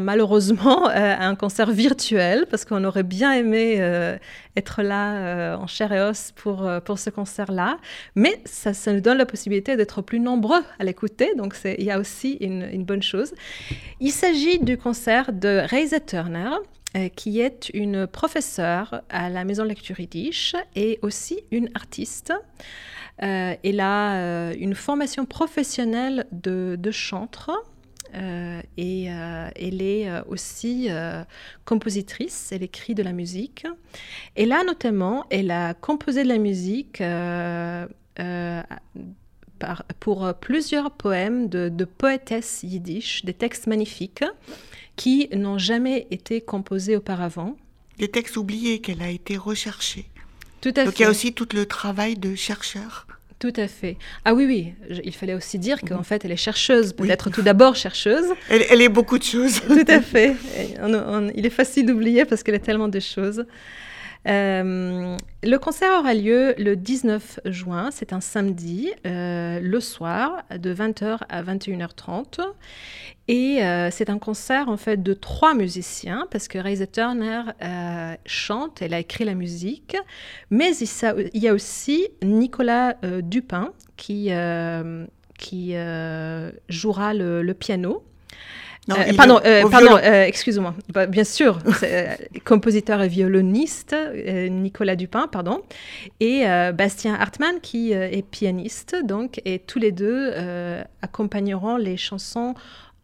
[0.00, 4.16] malheureusement, euh, un concert virtuel parce qu'on aurait bien aimé euh,
[4.56, 7.78] être là euh, en chair et os pour, pour ce concert-là.
[8.14, 11.90] Mais ça, ça nous donne la possibilité d'être plus nombreux à l'écouter, donc il y
[11.90, 13.34] a aussi une, bonne chose.
[14.00, 16.50] Il s'agit du concert de Reisa Turner,
[17.16, 22.32] qui est une professeure à la Maison Lecture Yiddish et aussi une artiste.
[23.18, 27.50] Elle a une formation professionnelle de, de chantre.
[28.14, 31.22] Euh, et euh, elle est euh, aussi euh,
[31.64, 33.66] compositrice, elle écrit de la musique.
[34.36, 37.02] Et là, notamment, elle a composé de la musique
[39.58, 44.24] par- pour plusieurs poèmes de, de poétesses yiddish, des textes magnifiques
[44.96, 47.56] qui n'ont jamais été composés auparavant.
[47.98, 50.06] Des textes oubliés qu'elle a été recherchée.
[50.60, 51.02] Tout à Donc il fait.
[51.04, 53.03] y a aussi tout le travail de chercheur.
[53.38, 53.96] Tout à fait.
[54.24, 57.06] Ah oui, oui, je- il fallait aussi dire qu'en fait, elle est chercheuse, Oui.
[57.08, 58.24] peut-être tout d'abord chercheuse.
[58.48, 59.60] Elle, elle est beaucoup de choses.
[59.66, 60.36] Tout à fait.
[60.56, 63.44] Et on- on- il est facile d'oublier parce qu'elle a tellement de choses.
[64.26, 70.72] Euh, le concert aura lieu le 19 juin, c'est un samedi, euh, le soir, de
[70.72, 72.40] 20h à 21h30.
[73.26, 78.14] Et euh, c'est un concert en fait de trois musiciens parce que Reise Turner euh,
[78.26, 79.96] chante, elle a écrit la musique,
[80.50, 84.30] mais il, y a aussi Nicolas euh, Dupin qui,
[85.38, 85.74] qui
[86.68, 88.02] jouera le- le piano.
[88.86, 90.74] Non, Euh, pardon, euh, pardon euh, excuse-moi.
[90.92, 91.58] Bah, bien sûr,
[92.44, 93.96] compositeur et violoniste,
[94.50, 95.62] Nicolas Dupin, pardon,
[96.20, 100.34] et Bastien Hartmann qui est pianiste, donc, et tous les deux
[101.00, 102.54] accompagneront les chansons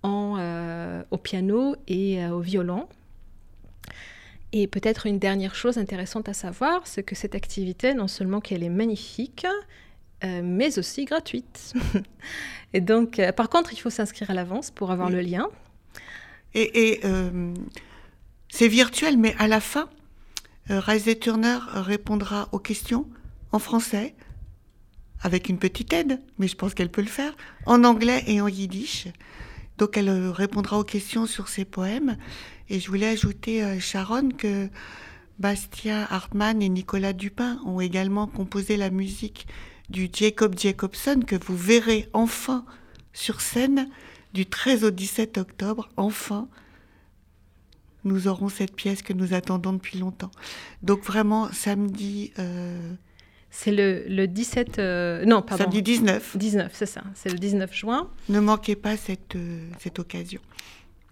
[0.02, 2.88] en, euh, au piano et euh, au violon.
[4.52, 8.64] Et peut-être une dernière chose intéressante à savoir, c'est que cette activité, non seulement qu'elle
[8.64, 9.46] est magnifique,
[10.24, 11.72] euh, mais aussi gratuite.
[12.72, 15.14] et donc, par contre, il faut s'inscrire à l'avance pour avoir Oui.
[15.14, 15.48] le lien.
[16.54, 17.00] Et, et,
[18.48, 19.88] c'est virtuel, mais à la fin,
[20.68, 23.06] Reise Turner répondra aux questions
[23.52, 24.16] en français,
[25.22, 27.36] avec une petite aide, mais je pense qu'elle peut le faire,
[27.66, 29.06] en anglais et en yiddish.
[29.80, 32.18] Donc elle euh, répondra aux questions sur ses poèmes.
[32.68, 34.68] Et je voulais ajouter, euh, Sharon, que
[35.38, 39.46] Bastien Hartmann et Nicolas Dupin ont également composé la musique
[39.88, 42.66] du Jacob Jacobson que vous verrez enfin
[43.14, 43.88] sur scène
[44.34, 45.88] du 13 au 17 octobre.
[45.96, 46.46] Enfin,
[48.04, 50.30] nous aurons cette pièce que nous attendons depuis longtemps.
[50.82, 52.92] Donc vraiment, samedi, euh,
[53.50, 54.78] C'est le, le 17...
[54.78, 55.64] euh, non, pardon.
[55.64, 57.02] samedi 19, 19, c'est ça.
[57.14, 58.08] C'est le 19 juin.
[58.28, 60.40] ne manquez pas cette, euh, cette occasion.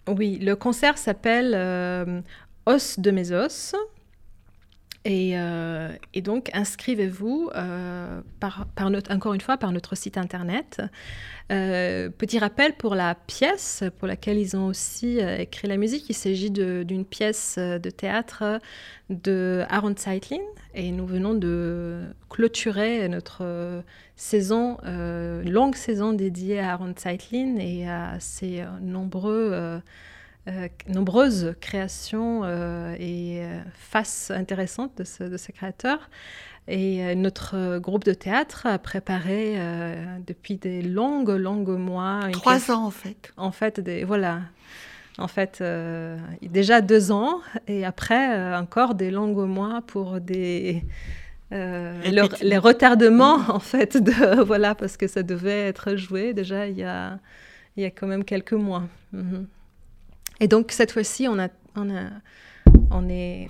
[0.07, 2.20] Oui, le concert s'appelle euh,
[2.66, 3.74] Os de mes os.
[5.04, 8.20] Et, euh, et donc, inscrivez-vous, euh,
[9.11, 10.82] encore une fois, par notre site internet.
[11.50, 16.11] Euh, petit rappel pour la pièce pour laquelle ils ont aussi écrit la musique.
[16.11, 18.61] Il s'agit d'une pièce de théâtre
[19.08, 20.42] de Aaron Zeitlin.
[20.74, 23.82] Et nous venons de clôturer notre
[24.16, 29.80] saison, euh, longue saison dédiée à Aaron Zeitlin et à ses nombreux...
[30.48, 36.08] euh, nombreuses créations euh, et euh, faces intéressantes de ce, de ce créateur.
[36.70, 39.56] Et notre groupe de théâtre a préparé
[40.26, 42.20] depuis des longues, longues mois.
[42.32, 43.32] Trois ans en fait.
[43.38, 44.40] En fait, des, voilà.
[45.16, 50.84] En fait, euh, déjà deux ans et après euh, encore des longues mois pour des
[51.52, 56.68] euh, le- les retardements en fait de voilà parce que ça devait être joué déjà
[56.68, 57.18] il y a
[57.78, 58.84] il y a quand même quelques mois.
[59.14, 59.46] Mhm.
[60.40, 61.51] Et donc cette fois-ci, on est,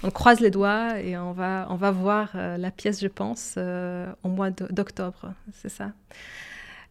[0.02, 3.54] on croise les doigts et on va, on va voir euh, la pièce, je pense,
[3.56, 5.92] euh, au mois d'octobre, c'est ça.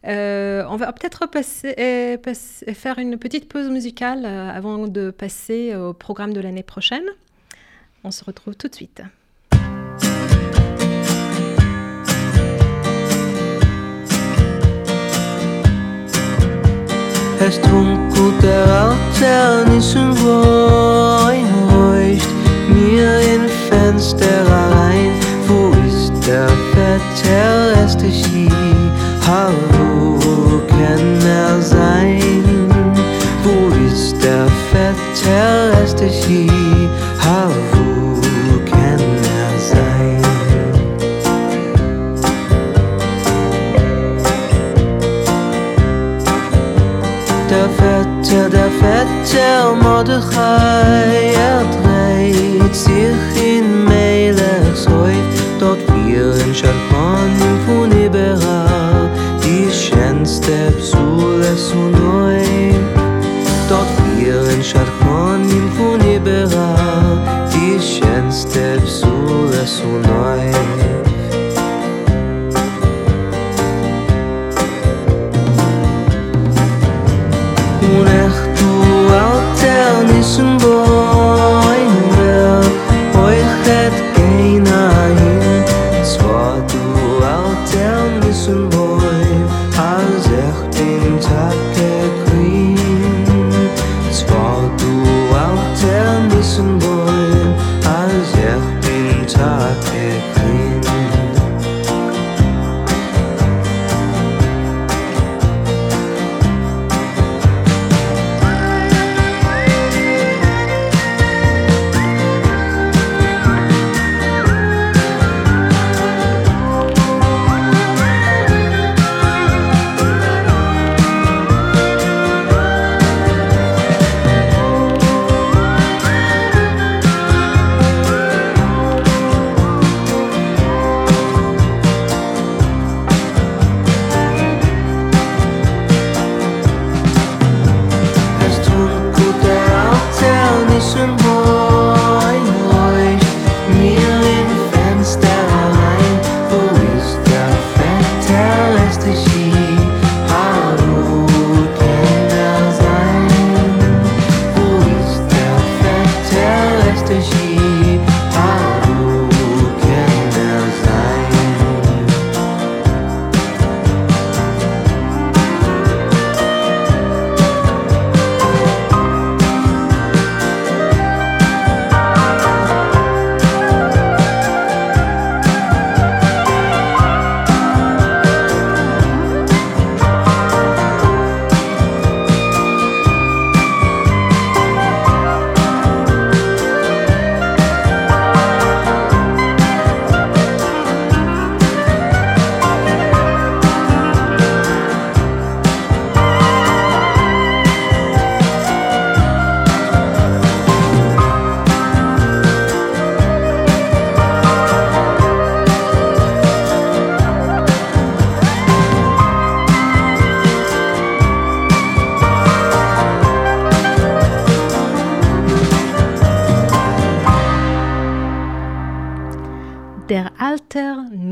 [0.06, 1.26] Euh, on va peut-être
[2.74, 7.04] faire une petite pause musicale avant de passer au programme de l'année prochaine.
[8.04, 9.02] On se retrouve tout de suite.
[17.40, 21.44] Es trunku der Altern ist ein Wein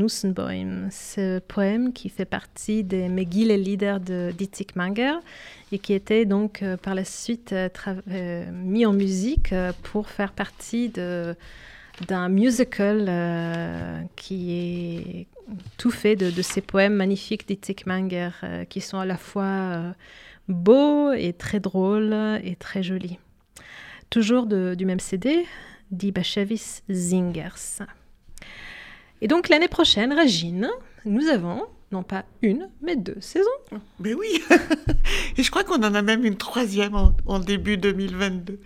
[0.09, 5.15] Ce poème qui fait partie des Megille Lieder de Dietrich Manger
[5.71, 7.69] et qui était donc euh, par la suite euh,
[8.09, 9.53] euh, mis en musique
[9.83, 15.27] pour faire partie d'un musical qui est
[15.77, 18.29] tout fait de, ces poèmes magnifiques d'Dietrich Manger
[18.69, 19.93] qui sont à la fois
[20.47, 23.17] beaux et très drôles et très jolis.
[24.09, 25.45] Toujours du même CD,
[25.91, 27.83] Die Bashevis Zingers.
[29.21, 30.69] Et donc l'année prochaine, Régine,
[31.05, 33.47] nous avons non pas une, mais deux saisons.
[33.99, 34.27] Mais oui
[35.37, 38.59] Et je crois qu'on en a même une troisième en, en début 2022.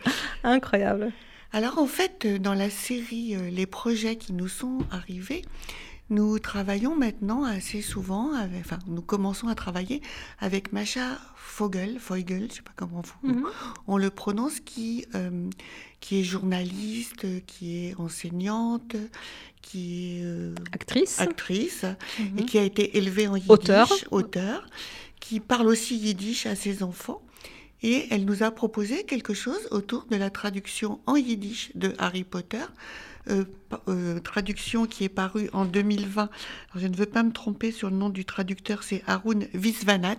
[0.43, 1.11] Incroyable.
[1.53, 5.43] Alors en fait, euh, dans la série euh, Les projets qui nous sont arrivés,
[6.12, 10.01] nous travaillons maintenant assez souvent, avec- enfin nous commençons à travailler
[10.39, 13.45] avec Masha Fogel, je sais pas comment vous, Mhm.
[13.88, 15.49] on le prononce, qui, euh,
[16.01, 18.95] qui est journaliste, qui est enseignante,
[19.62, 21.20] qui est euh, Actrice.
[21.20, 21.86] actrice
[22.20, 22.39] Mhm.
[22.39, 23.89] et qui a été élevée en yiddish, Auteur.
[24.12, 24.70] auteur,
[25.22, 27.22] qui parle aussi yiddish à ses enfants.
[27.84, 32.24] Et elle nous a proposé quelque chose autour de la traduction en yiddish de Harry
[32.24, 32.64] Potter,
[33.30, 33.45] euh,
[33.88, 36.22] euh, traduction qui est parue en 2020.
[36.22, 36.32] Alors,
[36.76, 40.15] je ne veux pas me tromper sur le nom du traducteur, c'est Arun Visvanat.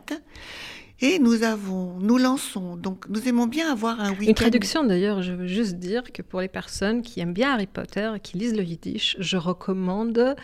[1.00, 4.28] Et nous avons, nous lançons, donc nous aimons bien avoir un week-end.
[4.28, 7.66] Une traduction d'ailleurs, je veux juste dire que pour les personnes qui aiment bien Harry
[7.66, 10.36] Potter et qui lisent le yiddish, je recommande,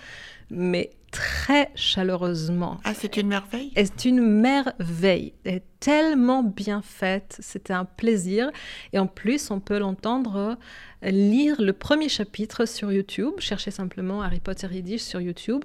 [0.51, 2.81] mais très chaleureusement.
[2.83, 3.73] Ah, c'est une merveille.
[3.77, 5.33] C'est une merveille.
[5.81, 7.37] Tellement bien faite.
[7.41, 8.51] C'était un plaisir.
[8.93, 10.57] Et en plus, on peut l'entendre
[11.05, 13.35] euh, lire le premier chapitre sur YouTube.
[13.39, 15.65] Cherchez simplement Harry Potter Yiddish sur YouTube.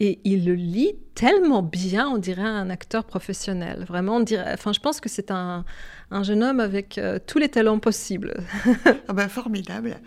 [0.00, 3.84] Et il le lit tellement bien, on dirait un acteur professionnel.
[3.86, 4.52] Vraiment, on dirait.
[4.52, 5.64] Enfin, je pense que c'est un,
[6.10, 8.34] un jeune homme avec euh, tous les talents possibles.
[9.08, 9.98] Ah ben, formidable.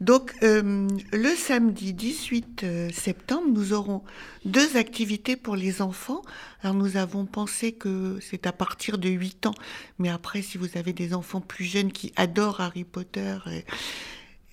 [0.00, 4.02] Donc, euh, le samedi 18 euh, septembre, nous aurons
[4.44, 6.22] deux activités pour les enfants.
[6.74, 9.54] Nous avons pensé que c'est à partir de 8 ans,
[9.98, 13.38] mais après, si vous avez des enfants plus jeunes qui adorent Harry Potter,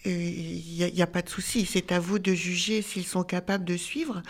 [0.06, 1.66] il n'y a pas de souci.
[1.66, 4.22] C'est à vous de juger s'ils sont capables de suivre.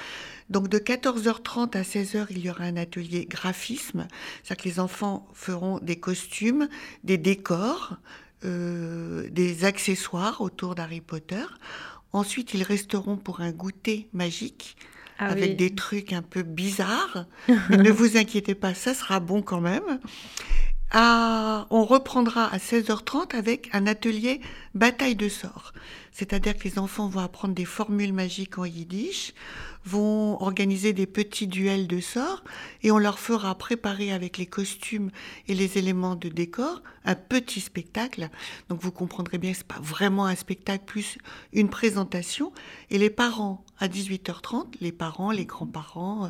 [0.50, 4.08] Donc, de 14h30 à 16h, il y aura un atelier graphisme.
[4.44, 6.68] C'est-à-dire que les enfants feront des costumes,
[7.04, 7.98] des décors,
[8.46, 11.46] euh, des accessoires autour d'Harry Potter.
[12.12, 14.76] Ensuite, ils resteront pour un goûter magique
[15.20, 15.56] Ah avec oui.
[15.56, 17.26] des trucs un peu bizarres.
[17.70, 20.00] Mais ne vous inquiétez pas, ça sera bon quand même.
[20.92, 24.42] À- on reprendra à 16h30 avec un atelier
[24.76, 25.74] bataille de sorts.
[26.12, 29.34] C'est-à-dire que les enfants vont apprendre des formules magiques en yiddish,
[29.86, 32.44] vont organiser des petits duels de sorts
[32.84, 35.10] et on leur fera préparer avec les costumes
[35.48, 38.30] et les éléments de décor un petit spectacle.
[38.70, 41.18] Donc vous comprendrez bien que c'est pas vraiment un spectacle plus
[41.54, 42.54] une présentation
[42.92, 46.30] et les parents à 18h30, les parents, les grands-parents euh,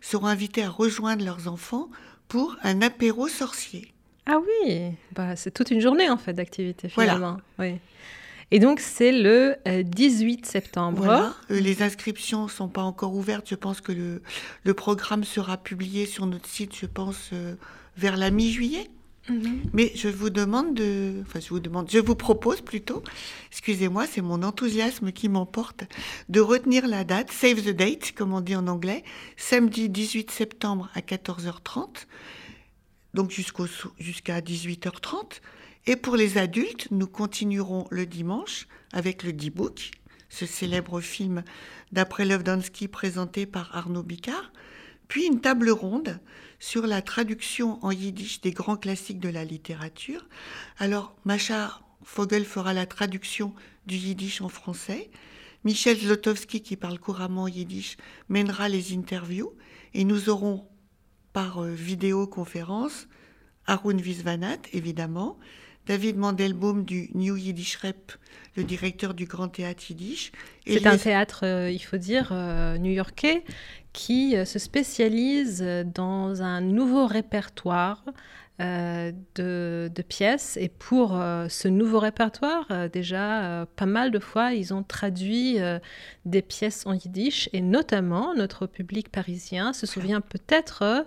[0.00, 1.90] seront invités à rejoindre leurs enfants
[2.26, 3.92] pour un apéro sorcier.
[4.24, 7.14] Ah oui, bah, c'est toute une journée en fait d'activité Voilà.
[7.14, 7.36] finalement.
[7.58, 7.76] Oui.
[8.50, 11.02] Et donc c'est le euh, 18 septembre.
[11.04, 11.34] Voilà.
[11.50, 13.46] Euh, les inscriptions sont pas encore ouvertes.
[13.48, 14.22] Je pense que le,
[14.64, 17.56] le programme sera publié sur notre site, je pense, euh,
[17.96, 18.88] vers la mi-juillet.
[19.28, 19.62] Mhm.
[19.72, 23.02] Mais je vous demande je vous propose plutôt,
[23.50, 25.84] excusez-moi, c'est mon enthousiasme qui m'emporte,
[26.28, 29.02] de retenir la date, save the date, comme on dit en anglais,
[29.36, 32.06] samedi 18 septembre à 14h30,
[33.14, 35.40] donc jusqu'à 18h30.
[35.88, 39.92] Et pour les adultes, nous continuerons le dimanche avec le D-Book,
[40.28, 41.44] ce célèbre film
[41.92, 44.52] d'après Lovdansky présenté par Arnaud Bicard,
[45.08, 46.18] puis une table ronde
[46.58, 50.26] sur la traduction en yiddish des grands classiques de la littérature.
[50.78, 53.54] Alors, Macha Fogel fera la traduction
[53.86, 55.10] du yiddish en français.
[55.64, 57.96] Michel Zlotowski, qui parle couramment yiddish,
[58.28, 59.52] mènera les interviews.
[59.94, 60.66] Et nous aurons
[61.32, 63.08] par euh, vidéoconférence
[63.66, 65.38] Arun Visvanat, évidemment,
[65.86, 68.12] David Mandelbaum du New Yiddish Rep,
[68.56, 70.32] le directeur du Grand Théâtre Yiddish.
[70.66, 73.44] C'est un théâtre, euh, il faut dire, euh, new-yorkais
[73.96, 78.04] qui euh, se spécialise dans un nouveau répertoire
[78.60, 80.58] euh, de, de pièces.
[80.60, 85.56] Et pour euh, ce nouveau répertoire, euh, déjà, pas mal de fois, ils ont traduit
[86.26, 87.48] des pièces en yiddish.
[87.54, 91.06] Et notamment, notre public parisien se souvient peut-être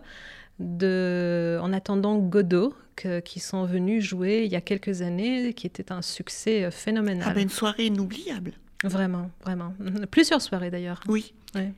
[0.60, 5.68] de En attendant Godot, que- qui sont venus jouer il y a quelques années, qui
[5.68, 7.28] était un succès phénoménal.
[7.30, 8.54] Ah ben, une soirée inoubliable.
[8.84, 9.74] Vraiment, vraiment.
[10.12, 11.00] Plusieurs soirées d'ailleurs.
[11.08, 11.34] Oui.
[11.56, 11.72] Ouais.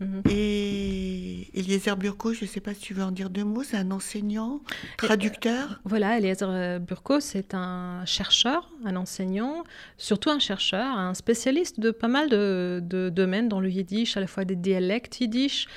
[0.00, 0.22] Mhm.
[0.28, 3.76] Et Eliezer Burko, je ne sais pas si tu veux en dire deux mots, c'est
[3.76, 4.60] un enseignant,
[4.96, 5.80] traducteur?
[5.84, 9.62] Voilà, Eliezer Burko, c'est un chercheur, un enseignant,
[9.98, 14.20] surtout un chercheur, un spécialiste de pas mal de, de domaines dans le yiddish, à
[14.20, 15.68] la fois des dialectes yiddish.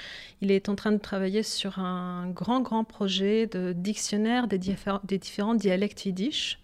[0.41, 4.99] Il est en train de travailler sur un grand, grand projet de dictionnaire des, diffé-
[5.05, 6.59] des différents dialectes yiddish.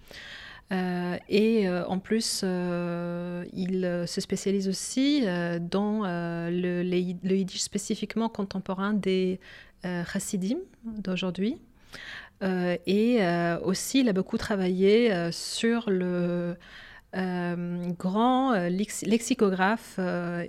[0.72, 5.24] Euh, et euh, en plus, euh, il se spécialise aussi
[5.60, 9.40] dans le, le yiddish spécifiquement contemporain des
[9.84, 11.58] chassidim d'aujourd'hui.
[12.42, 13.20] Et
[13.64, 16.56] aussi, il a beaucoup travaillé sur le
[17.14, 20.00] grand lex- lexicographe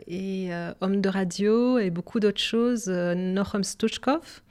[0.07, 0.51] et
[0.81, 4.43] homme de radio et beaucoup d'autres choses, Nochum Stuchkov.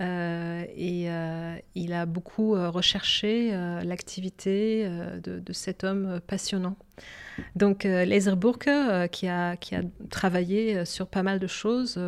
[0.00, 3.52] Euh, et euh, il a beaucoup euh, recherché
[3.84, 4.88] l'activité
[5.22, 6.76] de, de cet homme passionnant.
[7.56, 11.98] Donc, Laser Burke, euh, qui, a, qui a travaillé sur pas mal de choses,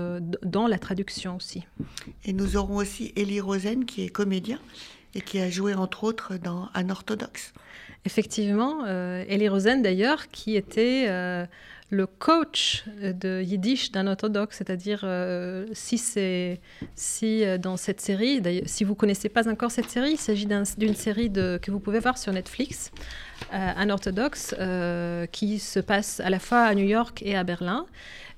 [0.43, 1.65] dans la traduction aussi.
[2.25, 4.59] Et nous aurons aussi Elie Rosen, qui est comédien
[5.15, 7.53] et qui a joué entre autres dans Un orthodoxe.
[8.05, 11.47] Effectivement, euh, Elie Rosen d'ailleurs, qui était euh,
[11.95, 16.59] le coach de Yiddish d'un orthodoxe, c'est-à-dire euh, si c'est
[16.95, 20.63] si euh, dans cette série, si vous connaissez pas encore cette série, il s'agit d'un-
[20.79, 22.91] d'une série que vous pouvez voir sur Netflix,
[23.53, 27.45] euh, un orthodoxe euh, qui se passe à la fois à New York et à
[27.45, 27.85] Berlin.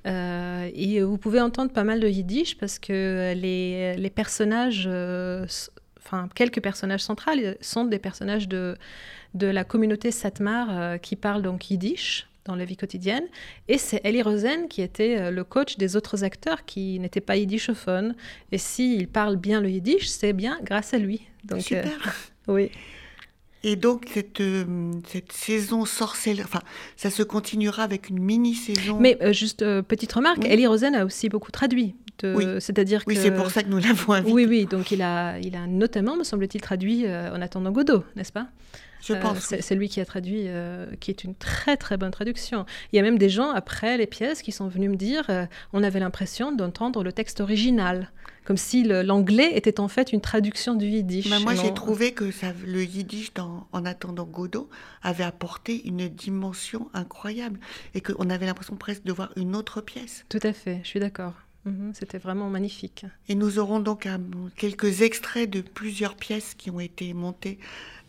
[0.06, 5.46] Euh, et vous pouvez entendre pas mal de yiddish parce que les, les personnages, euh,
[6.00, 7.30] enfin quelques personnages centraux
[7.60, 8.76] sont des personnages de,
[9.34, 13.24] de la communauté Satmar euh, qui parlent donc yiddish dans la vie quotidienne.
[13.68, 17.36] Et c'est Elie Rosen qui était euh, le coach des autres acteurs qui n'étaient pas
[17.36, 18.14] yiddishophones.
[18.52, 21.22] Et s'il parle bien le yiddish, c'est bien grâce à lui.
[21.44, 22.14] Donc, euh, Super.
[22.48, 22.70] oui.
[23.64, 26.60] Et donc cette, euh, cette saison sorcellerie, enfin
[26.96, 28.98] ça se continuera avec une mini-saison.
[29.00, 30.52] Mais euh, juste euh, petite remarque, Oui.
[30.52, 31.96] Elie Rosen a aussi beaucoup traduit.
[32.22, 32.44] Oui.
[32.60, 34.32] C'est-à-dire oui, que c'est pour ça que nous l'avons invité.
[34.32, 38.32] Oui, oui, donc il a, il a notamment, me semble-t-il, traduit En attendant Godot, n'est-ce
[38.32, 38.46] pas?
[39.06, 39.54] Je Euh, pense.
[39.60, 42.64] c'est lui qui a traduit, euh, qui est une très très bonne traduction.
[42.92, 45.46] Il y a même des gens après les pièces qui sont venus me dire, euh,
[45.72, 48.10] on avait l'impression d'entendre le texte original,
[48.44, 51.28] comme si le- l'anglais était en fait une traduction du yiddish.
[51.30, 54.68] Bah, moi, j'ai trouvé que ça, le yiddish, dans, en attendant Godot,
[55.02, 57.58] avait apporté une dimension incroyable
[57.94, 60.24] et qu'on avait l'impression presque de voir une autre pièce.
[60.28, 61.34] Tout à fait, je suis d'accord.
[61.66, 63.06] Mhm, C'était vraiment magnifique.
[63.28, 64.20] Et nous aurons donc un-
[64.54, 67.58] quelques extraits de plusieurs pièces qui ont été montées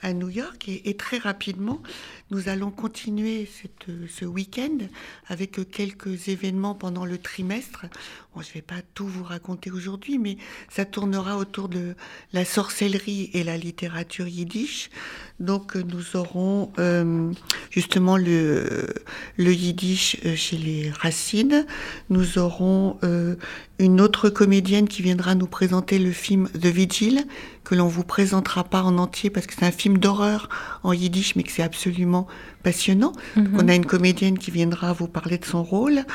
[0.05, 0.69] à New York.
[0.69, 1.81] Et, très rapidement,
[2.29, 3.49] nous allons continuer
[4.07, 4.77] ce week-end
[5.27, 7.87] avec quelques événements pendant le trimestre.
[8.35, 10.37] Je ne vais pas tout vous raconter aujourd'hui, mais
[10.69, 11.95] ça tournera autour de
[12.33, 14.89] la sorcellerie et la littérature yiddish.
[15.39, 17.31] Donc nous aurons euh,
[17.71, 18.87] justement le,
[19.37, 21.65] le yiddish euh, chez les racines.
[22.09, 23.35] Nous aurons euh,
[23.79, 27.25] une autre comédienne qui viendra nous présenter le film The Vigil,
[27.65, 30.47] que l'on vous présentera pas en entier parce que c'est un film d'horreur
[30.83, 32.27] en yiddish, mais que c'est absolument
[32.63, 33.11] passionnant.
[33.35, 33.57] Mhm.
[33.59, 36.05] On a une comédienne qui viendra vous parler de son rôle,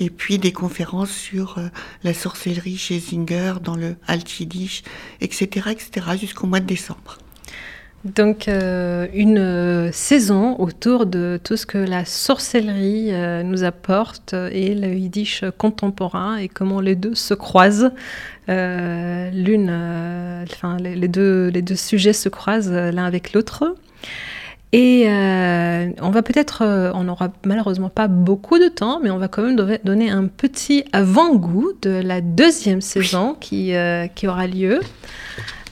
[0.00, 1.68] et puis des conférences sur euh,
[2.02, 4.82] la sorcellerie chez Zinger, dans le Alt Yiddish,
[5.20, 7.18] etc., etc., jusqu'au mois de décembre.
[8.04, 14.34] Donc euh, une euh, saison autour de tout ce que la sorcellerie euh, nous apporte
[14.34, 17.90] et le yiddish contemporain et comment les deux se croisent.
[18.46, 19.70] L'une,
[20.52, 23.74] enfin les, les deux, les deux sujets se croisent l'un avec l'autre.
[24.72, 29.18] Et euh, on va peut-être, euh, on n'aura malheureusement pas beaucoup de temps, mais on
[29.18, 34.26] va quand même donner- donner un petit avant-goût de la deuxième saison qui, euh, qui
[34.26, 34.80] aura lieu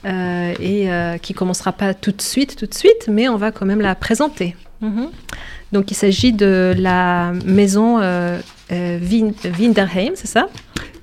[0.05, 3.51] euh, et euh, qui commencera pas tout de suite, tout de suite, mais on va
[3.53, 4.57] quand même la présenter.
[4.81, 5.09] Mhm.
[5.73, 8.39] Donc il s'agit de la maison euh,
[8.73, 10.49] euh, Win- Winderheim, c'est ça?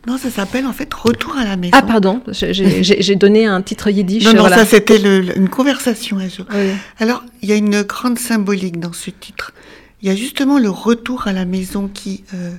[0.07, 1.71] Non, ça s'appelle en fait Retour à la maison.
[1.75, 4.23] Ah pardon, j'ai- j'ai j'ai- j'ai donné un titre yiddish.
[4.25, 4.57] non, non, voilà.
[4.57, 6.45] ça c'était le- le- une conversation un jour.
[6.53, 6.71] Oui.
[6.99, 9.53] Alors, il y a une grande symbolique dans ce titre.
[10.01, 12.51] Il y a justement le retour à la maison qui, euh,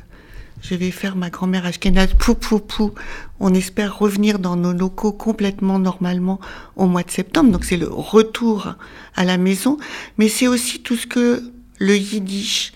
[0.63, 2.95] je vais faire ma grand-mère ashkénaze, pou pou pou.
[3.39, 6.41] On espère revenir dans nos locaux complètement normalement
[6.77, 7.51] au mois de septembre.
[7.51, 8.75] Donc c'est le retour
[9.15, 9.79] à la maison,
[10.19, 11.43] mais c'est aussi tout ce que
[11.79, 12.73] le yiddish.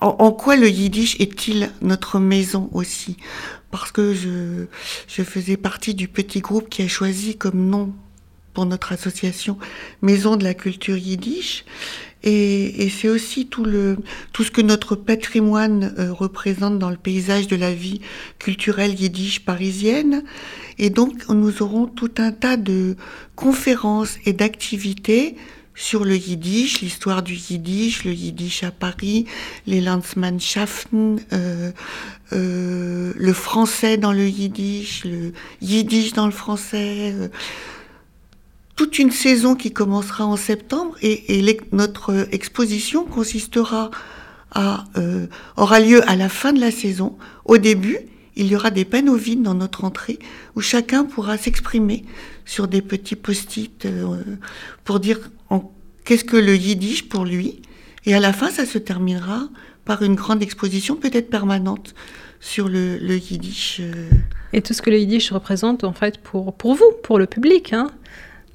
[0.00, 3.16] En, en quoi le yiddish est-il notre maison aussi?
[3.70, 4.66] Parce que je,
[5.08, 7.92] je faisais partie du petit groupe qui a choisi comme nom
[8.52, 9.58] pour notre association
[10.00, 11.64] Maison de la culture yiddish.
[12.24, 13.98] Et, et c'est aussi tout, le,
[14.32, 18.00] tout ce que notre patrimoine euh, représente dans le paysage de la vie
[18.38, 20.24] culturelle yiddish parisienne.
[20.78, 22.96] Et donc, nous aurons tout un tas de
[23.36, 25.36] conférences et d'activités
[25.74, 29.26] sur le yiddish, l'histoire du yiddish, le yiddish à Paris,
[29.66, 31.72] les Landsmannschaften, euh,
[32.32, 37.12] euh, le français dans le yiddish, le yiddish dans le français.
[37.12, 37.28] euh,
[38.76, 43.90] toute une saison qui commencera en septembre et, notre exposition consistera
[44.56, 47.16] euh, aura lieu à la fin de la saison.
[47.44, 47.98] Au début,
[48.36, 50.18] il y aura des panneaux vides dans notre entrée
[50.56, 52.04] où chacun pourra s'exprimer
[52.44, 54.22] sur des petits post-it euh,
[54.84, 55.18] pour dire
[56.04, 57.62] qu'est-ce que le yiddish pour lui.
[58.06, 59.48] Et à la fin, ça se terminera
[59.84, 61.94] par une grande exposition, peut-être permanente,
[62.40, 63.78] sur le, yiddish.
[63.80, 64.08] euh.
[64.52, 67.72] Et tout ce que le yiddish représente, en fait, pour, pour vous, pour le public.
[67.72, 67.90] hein.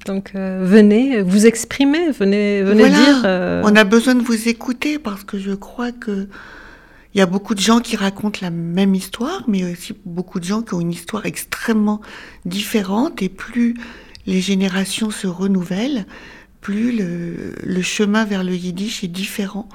[0.06, 3.04] Donc, euh, venez vous exprimer, venez, venez Voilà.
[3.04, 3.22] dire.
[3.26, 6.28] euh, On a besoin de vous écouter parce que je crois que
[7.14, 10.44] il y a beaucoup de gens qui racontent la même histoire, mais aussi beaucoup de
[10.44, 12.00] gens qui ont une histoire extrêmement
[12.44, 13.20] différente.
[13.20, 13.74] Et plus
[14.26, 16.06] les générations se renouvellent,
[16.60, 19.68] plus le, le chemin vers le yiddish est différent.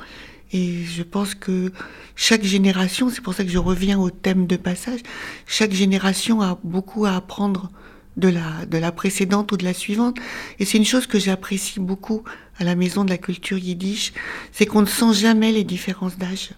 [0.54, 1.74] Et je pense que
[2.16, 5.02] chaque génération, c'est pour ça que je reviens au thème de passage,
[5.46, 7.70] chaque génération a beaucoup à apprendre
[8.18, 10.18] de la, de la précédente ou de la suivante.
[10.60, 12.24] Et c'est une chose que j'apprécie beaucoup
[12.60, 14.14] à la Maison de la Culture Yiddish,
[14.52, 16.52] c'est qu'on ne sent jamais les différences d'âge.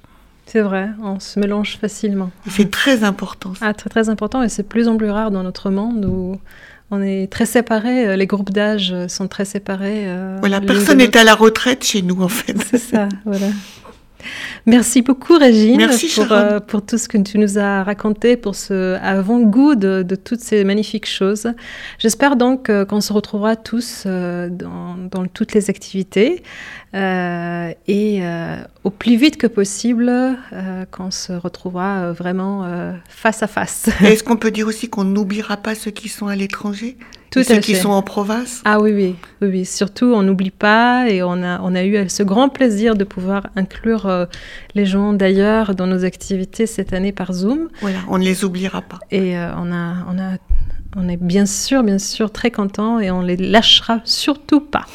[0.45, 2.31] C'est vrai, on se mélange facilement.
[2.49, 3.53] C'est très important.
[3.55, 3.65] ça.
[3.67, 6.39] Ah, très très important et c'est de plus en plus rare dans notre monde où
[6.89, 10.03] on est très séparés, euh, les groupes d'âge sont très séparés.
[10.07, 12.55] euh, Voilà, personne n'est à la retraite chez nous, en fait.
[12.69, 13.47] C'est ça, voilà.
[14.65, 16.35] Merci beaucoup, Régine, Merci, pour, Sharon.
[16.35, 20.41] euh, pour tout ce que tu nous as raconté, pour ce avant-goût de, de toutes
[20.41, 21.47] ces magnifiques choses.
[21.99, 26.43] J'espère donc euh, qu'on se retrouvera tous euh, dans, dans toutes les activités
[26.93, 28.21] et
[28.83, 30.11] au plus vite que possible,
[30.89, 32.65] qu'on se retrouvera vraiment
[33.07, 33.89] face à face.
[34.03, 36.97] Est-ce qu'on peut dire aussi qu'on n'oubliera pas ceux qui sont à l'étranger?
[37.31, 37.81] Tout et ceux qui fait.
[37.81, 39.65] sont en province Ah oui, oui, oui, oui.
[39.65, 43.47] Surtout, on n'oublie pas et on a, on a eu ce grand plaisir de pouvoir
[43.55, 44.25] inclure euh,
[44.75, 47.67] les gens d'ailleurs dans nos activités cette année par Zoom.
[47.81, 48.99] Voilà, on ne les oubliera pas.
[49.11, 50.37] Et euh, on, a, on, a,
[50.95, 54.85] on est bien sûr, bien sûr très contents et on les lâchera surtout pas.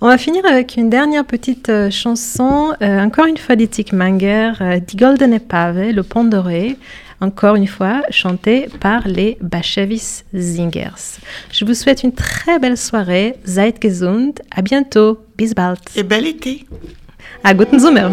[0.00, 4.52] On va finir avec une dernière petite euh, chanson, encore une fois d'Itik Manger,
[4.84, 6.76] Die Goldene Pave, le pont doré,
[7.22, 11.20] encore une fois chantée par les Bashevis Singers.
[11.52, 15.78] Je vous souhaite une très belle soirée, seid gesund, à bientôt, bis bald.
[15.96, 16.66] Et bel été
[17.44, 18.08] À guten Sommer.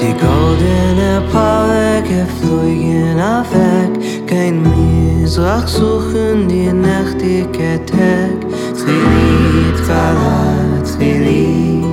[0.00, 8.38] Die goldene Paare geflogen auf weg Kein Misrach suchen die nächtige Tag.
[8.78, 11.84] Trili, trala, trili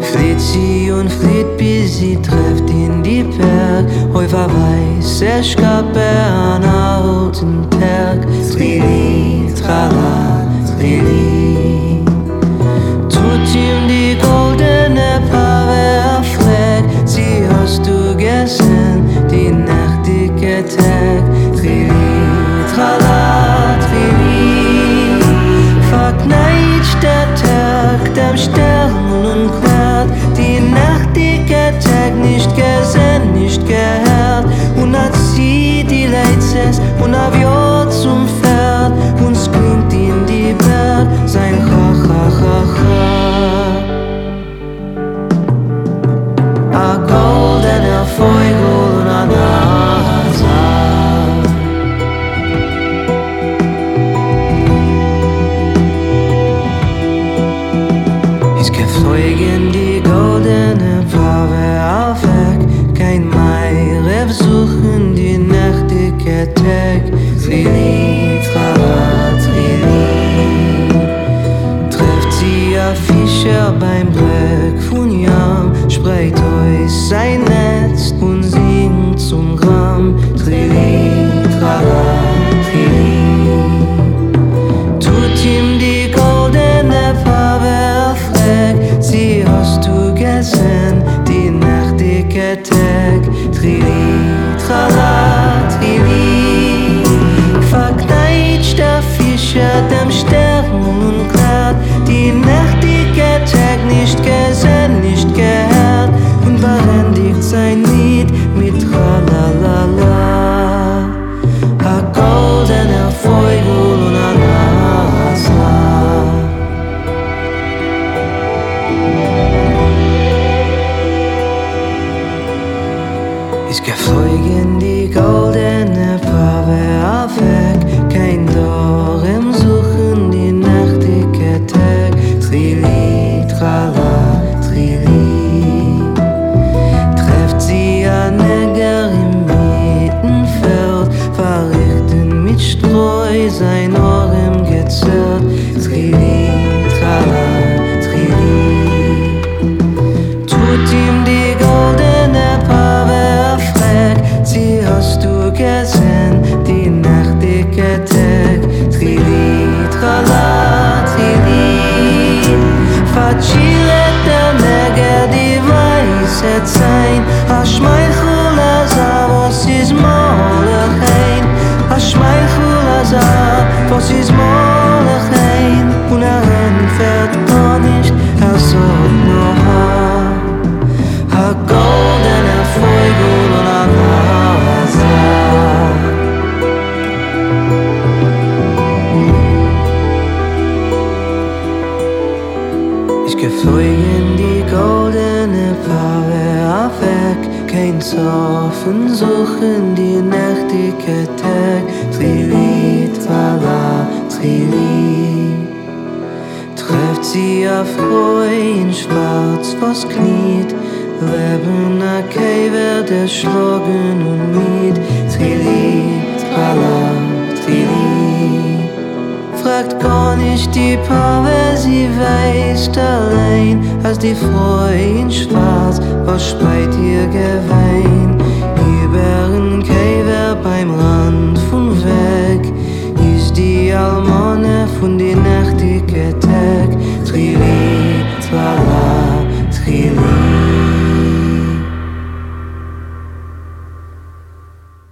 [0.00, 3.86] Flieht sie und flieht bis sie trifft in die Berg.
[4.12, 8.26] Häufer weiß, es gab an alten Tag.
[8.52, 10.46] Trili, trala,
[10.78, 11.29] trili
[17.70, 21.22] hast du gesehen, die nächtige Tag.
[21.56, 21.88] Trili,
[22.74, 25.22] trala, trili,
[25.88, 28.92] verkneitscht der Tag dem Stern
[29.24, 34.46] und klärt, die nächtige Tag nicht gesehen, nicht gehört.
[34.80, 38.92] Und hat sie die Leitzes und auf Jod zum Pferd,
[39.24, 43.30] uns klingt in die Berg sein Ha, ha, ha, ha.
[46.72, 47.39] A goldener